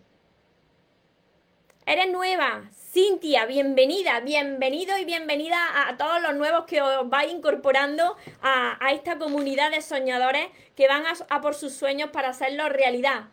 Eres 1.86 2.10
nueva, 2.10 2.70
Cintia, 2.72 3.44
bienvenida, 3.44 4.20
bienvenido 4.20 4.96
y 4.96 5.04
bienvenida 5.04 5.58
a, 5.86 5.98
todos 5.98 6.22
los 6.22 6.34
nuevos 6.34 6.64
que 6.64 6.80
os 6.80 7.10
vais 7.10 7.30
incorporando 7.30 8.16
a, 8.40 8.90
esta 8.92 9.18
comunidad 9.18 9.70
de 9.70 9.82
soñadores 9.82 10.48
que 10.76 10.88
van 10.88 11.04
a, 11.28 11.40
por 11.42 11.54
sus 11.54 11.74
sueños 11.74 12.08
para 12.08 12.30
hacerlo 12.30 12.70
realidad. 12.70 13.24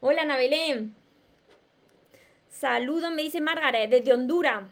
Hola, 0.00 0.22
Ana 0.22 0.36
Belén. 0.36 0.96
Saludos, 2.48 3.12
me 3.12 3.22
dice 3.22 3.40
Margaret, 3.40 3.88
desde 3.88 4.12
Honduras. 4.12 4.64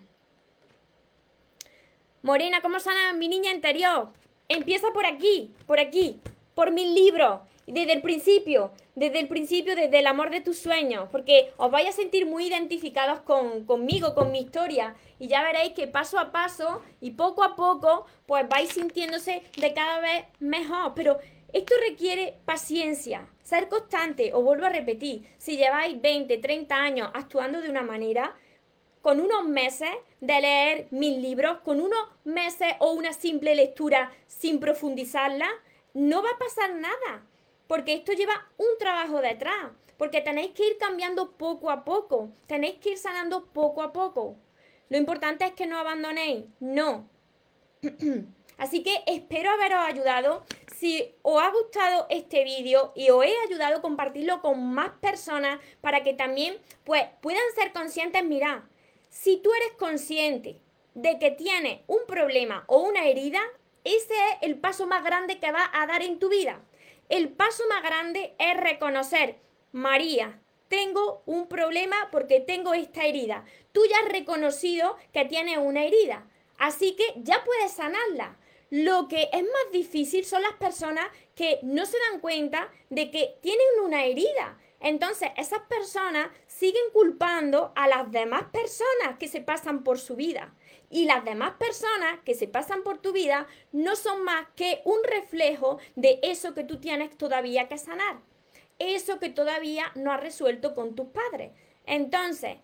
Morena, 2.22 2.61
¿cómo 2.61 2.81
sana 2.81 3.12
mi 3.12 3.29
niña 3.29 3.53
interior? 3.53 4.09
Empieza 4.48 4.88
por 4.92 5.07
aquí, 5.07 5.55
por 5.64 5.79
aquí, 5.79 6.20
por 6.57 6.72
mis 6.72 6.88
libros 6.88 7.38
desde 7.73 7.93
el 7.93 8.03
principio, 8.03 8.73
desde 8.95 9.21
el 9.21 9.29
principio, 9.29 9.77
desde 9.77 9.99
el 9.99 10.07
amor 10.07 10.31
de 10.31 10.41
tus 10.41 10.59
sueños, 10.59 11.09
porque 11.13 11.53
os 11.57 11.71
vais 11.71 11.89
a 11.89 11.93
sentir 11.93 12.27
muy 12.27 12.47
identificados 12.47 13.21
con, 13.21 13.65
conmigo, 13.65 14.15
con 14.15 14.33
mi 14.33 14.41
historia, 14.41 14.95
y 15.19 15.29
ya 15.29 15.43
veréis 15.43 15.73
que 15.75 15.87
paso 15.87 16.19
a 16.19 16.33
paso 16.33 16.83
y 17.01 17.13
poco 17.13 17.45
a 17.45 17.57
poco, 17.57 18.07
pues 18.27 18.49
vais 18.49 18.71
sintiéndose 18.71 19.43
de 19.57 19.75
cada 19.75 20.01
vez 20.01 20.25
mejor, 20.41 20.95
pero 20.95 21.19
esto 21.53 21.75
requiere 21.89 22.39
paciencia, 22.45 23.29
ser 23.43 23.69
constante, 23.69 24.33
os 24.33 24.43
vuelvo 24.43 24.67
a 24.67 24.71
repetir, 24.71 25.29
si 25.39 25.57
lleváis 25.57 26.01
20, 26.01 26.39
30 26.39 26.75
años 26.75 27.11
actuando 27.15 27.61
de 27.61 27.71
una 27.71 27.83
manera, 27.83 28.35
con 29.03 29.21
unos 29.21 29.45
meses 29.45 29.91
de 30.21 30.41
leer 30.41 30.89
mil 30.91 31.23
libros, 31.23 31.59
con 31.59 31.81
unos 31.81 32.01
meses 32.25 32.75
o 32.81 32.93
una 32.93 33.13
simple 33.13 33.55
lectura 33.55 34.11
sin 34.27 34.59
profundizarla, 34.59 35.49
no 35.95 36.23
va 36.23 36.31
a 36.31 36.39
pasar 36.39 36.75
nada 36.75 37.28
porque 37.69 37.95
esto 37.95 38.13
lleva 38.13 38.49
un 38.57 38.67
trabajo 38.81 39.21
detrás, 39.21 39.71
porque 39.97 40.21
tenéis 40.21 40.51
que 40.51 40.67
ir 40.67 40.79
cambiando 40.79 41.33
poco 41.33 41.71
a 41.71 41.85
poco, 41.85 42.31
tenéis 42.49 42.79
que 42.81 42.91
ir 42.91 42.99
sanando 42.99 43.47
poco 43.47 43.83
a 43.83 43.93
poco. 43.93 44.37
Lo 44.89 44.97
importante 44.97 45.45
es 45.45 45.53
que 45.53 45.67
no 45.67 45.79
abandonéis, 45.79 46.47
no. 46.59 47.09
Así 48.59 48.83
que 48.83 49.05
espero 49.07 49.51
haberos 49.51 49.79
ayudado. 49.81 50.45
Si 50.77 51.15
os 51.23 51.41
ha 51.41 51.51
gustado 51.51 52.07
este 52.11 52.43
vídeo 52.43 52.93
y 52.97 53.11
os 53.11 53.25
he 53.25 53.35
ayudado 53.47 53.77
a 53.77 53.83
compartirlo 53.83 54.41
con 54.41 54.73
más 54.73 54.91
personas 55.01 55.61
para 55.81 56.03
que 56.03 56.15
también 56.15 56.57
pues, 56.85 57.05
puedan 57.21 57.43
ser 57.55 57.73
conscientes, 57.73 58.25
mirad, 58.25 58.61
si 59.11 59.37
tú 59.39 59.51
eres 59.53 59.73
consciente 59.79 60.61
de 60.95 61.19
que 61.19 61.31
tienes 61.31 61.81
un 61.87 62.01
problema 62.07 62.65
o 62.67 62.79
una 62.79 63.07
herida, 63.07 63.41
ese 63.85 64.15
es 64.15 64.39
el 64.43 64.59
paso 64.59 64.87
más 64.87 65.05
grande 65.05 65.39
que 65.39 65.53
vas 65.53 65.69
a 65.73 65.87
dar 65.87 66.03
en 66.03 66.19
tu 66.19 66.29
vida. 66.29 66.61
El 67.09 67.31
paso 67.31 67.64
más 67.68 67.83
grande 67.83 68.35
es 68.38 68.57
reconocer, 68.57 69.37
María, 69.73 70.40
tengo 70.68 71.23
un 71.25 71.49
problema 71.49 71.97
porque 72.12 72.40
tengo 72.40 72.75
esta 72.75 73.07
herida. 73.07 73.44
Tú 73.73 73.81
ya 73.88 73.97
has 74.01 74.12
reconocido 74.12 74.97
que 75.12 75.25
tienes 75.25 75.57
una 75.59 75.85
herida, 75.85 76.27
así 76.59 76.94
que 76.97 77.05
ya 77.16 77.42
puedes 77.44 77.73
sanarla. 77.73 78.37
Lo 78.71 79.09
que 79.09 79.31
es 79.33 79.42
más 79.42 79.73
difícil 79.73 80.27
son 80.27 80.42
las 80.42 80.53
personas 80.55 81.07
que 81.35 81.59
no 81.62 81.87
se 81.87 81.97
dan 82.11 82.21
cuenta 82.21 82.71
de 82.90 83.11
que 83.11 83.38
tienen 83.40 83.81
una 83.83 84.05
herida. 84.05 84.59
Entonces, 84.81 85.31
esas 85.38 85.61
personas 85.61 86.29
siguen 86.59 86.90
culpando 86.92 87.73
a 87.77 87.87
las 87.87 88.11
demás 88.11 88.44
personas 88.53 89.16
que 89.18 89.29
se 89.29 89.40
pasan 89.40 89.85
por 89.85 90.01
su 90.01 90.16
vida. 90.16 90.53
Y 90.90 91.05
las 91.05 91.25
demás 91.25 91.53
personas 91.53 92.18
que 92.25 92.35
se 92.35 92.49
pasan 92.49 92.83
por 92.83 92.99
tu 92.99 93.12
vida 93.12 93.47
no 93.71 93.94
son 93.94 94.25
más 94.25 94.47
que 94.57 94.81
un 94.85 94.99
reflejo 95.05 95.79
de 95.94 96.18
eso 96.23 96.55
que 96.55 96.64
tú 96.64 96.81
tienes 96.81 97.16
todavía 97.16 97.68
que 97.68 97.79
sanar. 97.79 98.18
Eso 98.81 99.21
que 99.21 99.29
todavía 99.29 99.92
no 99.94 100.12
has 100.12 100.21
resuelto 100.21 100.75
con 100.75 100.97
tus 100.97 101.09
padres. 101.09 101.53
Entonces, 101.87 102.57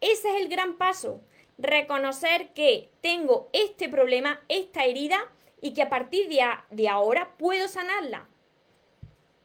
ese 0.00 0.28
es 0.28 0.42
el 0.42 0.48
gran 0.48 0.76
paso. 0.76 1.20
Reconocer 1.58 2.52
que 2.52 2.90
tengo 3.00 3.48
este 3.52 3.88
problema, 3.88 4.40
esta 4.48 4.84
herida, 4.84 5.18
y 5.60 5.72
que 5.72 5.82
a 5.82 5.88
partir 5.88 6.28
de, 6.28 6.44
de 6.70 6.88
ahora 6.88 7.36
puedo 7.38 7.66
sanarla. 7.66 8.28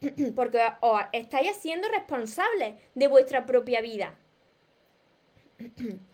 Porque 0.35 0.59
os 0.81 1.01
estáis 1.13 1.55
siendo 1.57 1.87
responsables 1.89 2.75
de 2.95 3.07
vuestra 3.07 3.45
propia 3.45 3.81
vida. 3.81 4.15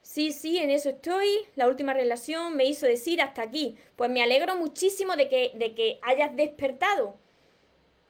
Sí, 0.00 0.32
sí, 0.32 0.56
en 0.56 0.70
eso 0.70 0.88
estoy. 0.88 1.28
La 1.54 1.68
última 1.68 1.92
relación 1.92 2.56
me 2.56 2.64
hizo 2.64 2.86
decir 2.86 3.20
hasta 3.20 3.42
aquí. 3.42 3.76
Pues 3.94 4.08
me 4.10 4.22
alegro 4.22 4.56
muchísimo 4.56 5.16
de 5.16 5.28
que, 5.28 5.52
de 5.54 5.74
que 5.74 5.98
hayas 6.02 6.34
despertado 6.34 7.18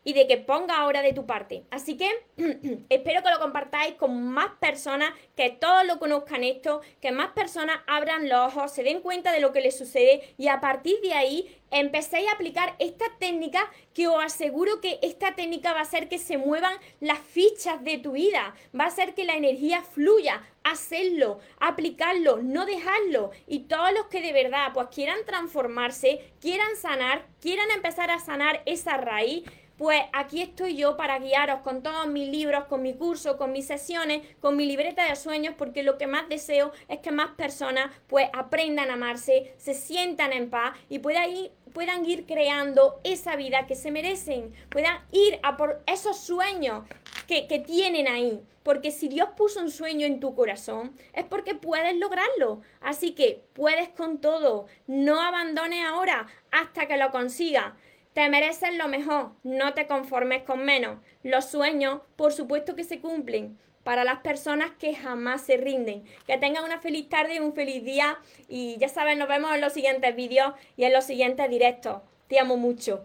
y 0.05 0.13
de 0.13 0.27
que 0.27 0.37
ponga 0.39 0.79
ahora 0.79 1.03
de 1.03 1.13
tu 1.13 1.27
parte. 1.27 1.65
Así 1.71 1.97
que 1.97 2.09
espero 2.89 3.23
que 3.23 3.31
lo 3.31 3.39
compartáis 3.39 3.95
con 3.95 4.23
más 4.29 4.51
personas, 4.61 5.13
que 5.37 5.51
todos 5.51 5.87
lo 5.87 5.99
conozcan 5.99 6.45
esto, 6.45 6.81
que 7.01 7.13
más 7.13 7.33
personas 7.33 7.81
abran 7.87 8.29
los 8.29 8.55
ojos, 8.55 8.73
se 8.73 8.83
den 8.83 9.01
cuenta 9.01 9.33
de 9.33 9.41
lo 9.41 9.53
que 9.53 9.61
les 9.61 9.77
sucede 9.77 10.35
y 10.39 10.49
a 10.49 10.61
partir 10.61 11.01
de 11.03 11.13
ahí 11.13 11.59
empecéis 11.71 12.29
a 12.29 12.33
aplicar 12.33 12.75
esta 12.79 13.05
técnica 13.19 13.71
que 13.93 14.09
os 14.09 14.23
aseguro 14.23 14.81
que 14.81 14.99
esta 15.03 15.35
técnica 15.35 15.73
va 15.73 15.81
a 15.81 15.83
hacer 15.83 16.09
que 16.09 16.19
se 16.19 16.39
muevan 16.39 16.75
las 17.01 17.19
fichas 17.19 17.83
de 17.85 17.99
tu 17.99 18.13
vida, 18.13 18.55
va 18.79 18.85
a 18.85 18.89
hacer 18.89 19.15
que 19.15 19.25
la 19.25 19.35
energía 19.35 19.83
fluya, 19.83 20.43
hacerlo, 20.65 21.41
aplicarlo, 21.61 22.39
no 22.43 22.67
dejarlo 22.67 23.31
y 23.47 23.61
todos 23.61 23.93
los 23.93 24.07
que 24.07 24.23
de 24.23 24.33
verdad 24.33 24.71
pues 24.73 24.89
quieran 24.89 25.19
transformarse, 25.27 26.33
quieran 26.41 26.77
sanar, 26.77 27.27
quieran 27.41 27.71
empezar 27.71 28.11
a 28.11 28.19
sanar 28.19 28.63
esa 28.67 28.97
raíz, 28.97 29.45
pues 29.79 30.03
aquí 30.13 30.43
estoy 30.43 30.77
yo 30.77 30.97
para 30.97 31.21
guiaros 31.21 31.61
con 31.61 31.83
todos 31.83 32.09
mis 32.09 32.29
libros, 32.29 32.65
con 32.65 32.83
mi 32.83 32.95
curso, 32.95 33.39
con 33.39 33.53
mis 33.53 33.67
sesiones, 33.67 34.23
con 34.41 34.57
mi 34.57 34.67
libreta 34.67 35.09
de 35.09 35.15
sueños, 35.15 35.55
porque 35.57 35.85
lo 35.85 35.97
que 35.97 36.09
más 36.09 36.29
deseo 36.29 36.73
es 36.89 36.99
que 36.99 37.13
más 37.13 37.31
personas 37.37 37.91
pues 38.09 38.29
aprendan 38.33 38.91
a 38.91 38.95
amarse, 38.95 39.55
se 39.57 39.75
sientan 39.75 40.33
en 40.33 40.51
paz 40.51 40.77
y 40.89 40.99
puedan 40.99 42.05
ir 42.05 42.27
creando 42.27 43.01
esa 43.05 43.37
vida 43.37 43.67
que 43.67 43.77
se 43.77 43.93
merecen, 43.93 44.53
puedan 44.69 44.99
ir 45.13 45.39
a 45.45 45.57
por 45.57 45.81
esos 45.87 46.19
sueños 46.19 46.85
que, 47.29 47.47
que 47.47 47.61
tienen 47.61 48.09
ahí. 48.09 48.43
Porque 48.65 48.91
si 48.91 49.09
Dios 49.09 49.31
puso 49.35 49.61
un 49.61 49.71
sueño 49.71 50.07
en 50.07 50.21
tu 50.21 50.35
corazón, 50.35 50.95
es 51.15 51.25
porque 51.25 51.55
puedes 51.55 51.97
lograrlo. 51.97 52.61
Así 52.83 53.13
que 53.13 53.43
puedes 53.55 53.89
con 53.89 54.21
todo. 54.21 54.67
No 54.87 55.23
abandones 55.23 55.87
ahora 55.87 56.27
hasta 56.51 56.87
que 56.87 56.99
lo 56.99 57.11
consigas. 57.11 57.73
Te 58.19 58.29
mereces 58.29 58.75
lo 58.75 58.89
mejor, 58.89 59.31
no 59.45 59.75
te 59.75 59.87
conformes 59.87 60.43
con 60.43 60.65
menos. 60.65 60.99
Los 61.23 61.53
sueños, 61.53 62.01
por 62.17 62.33
supuesto 62.33 62.75
que 62.75 62.83
se 62.83 62.99
cumplen 62.99 63.57
para 63.85 64.03
las 64.03 64.19
personas 64.19 64.73
que 64.77 64.97
jamás 64.97 65.43
se 65.43 65.57
rinden. 65.57 66.03
Que 66.27 66.37
tengan 66.37 66.65
una 66.65 66.81
feliz 66.81 67.09
tarde 67.09 67.37
y 67.37 67.39
un 67.39 67.53
feliz 67.55 67.85
día. 67.85 68.19
Y 68.49 68.77
ya 68.79 68.89
saben, 68.89 69.21
nos 69.21 69.29
vemos 69.29 69.55
en 69.55 69.61
los 69.61 69.73
siguientes 69.73 70.17
vídeos 70.17 70.53
y 70.77 70.83
en 70.83 70.95
los 70.95 71.05
siguientes 71.05 71.49
directos. 71.49 72.03
Te 72.27 72.41
amo 72.41 72.57
mucho. 72.57 73.05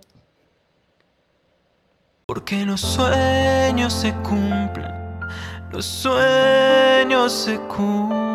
Porque 2.25 2.65
los 2.65 2.81
sueños 2.81 3.93
se 3.93 4.13
cumplen, 4.23 5.19
los 5.71 5.85
sueños 5.85 7.31
se 7.31 7.59
cumplen. 7.67 8.33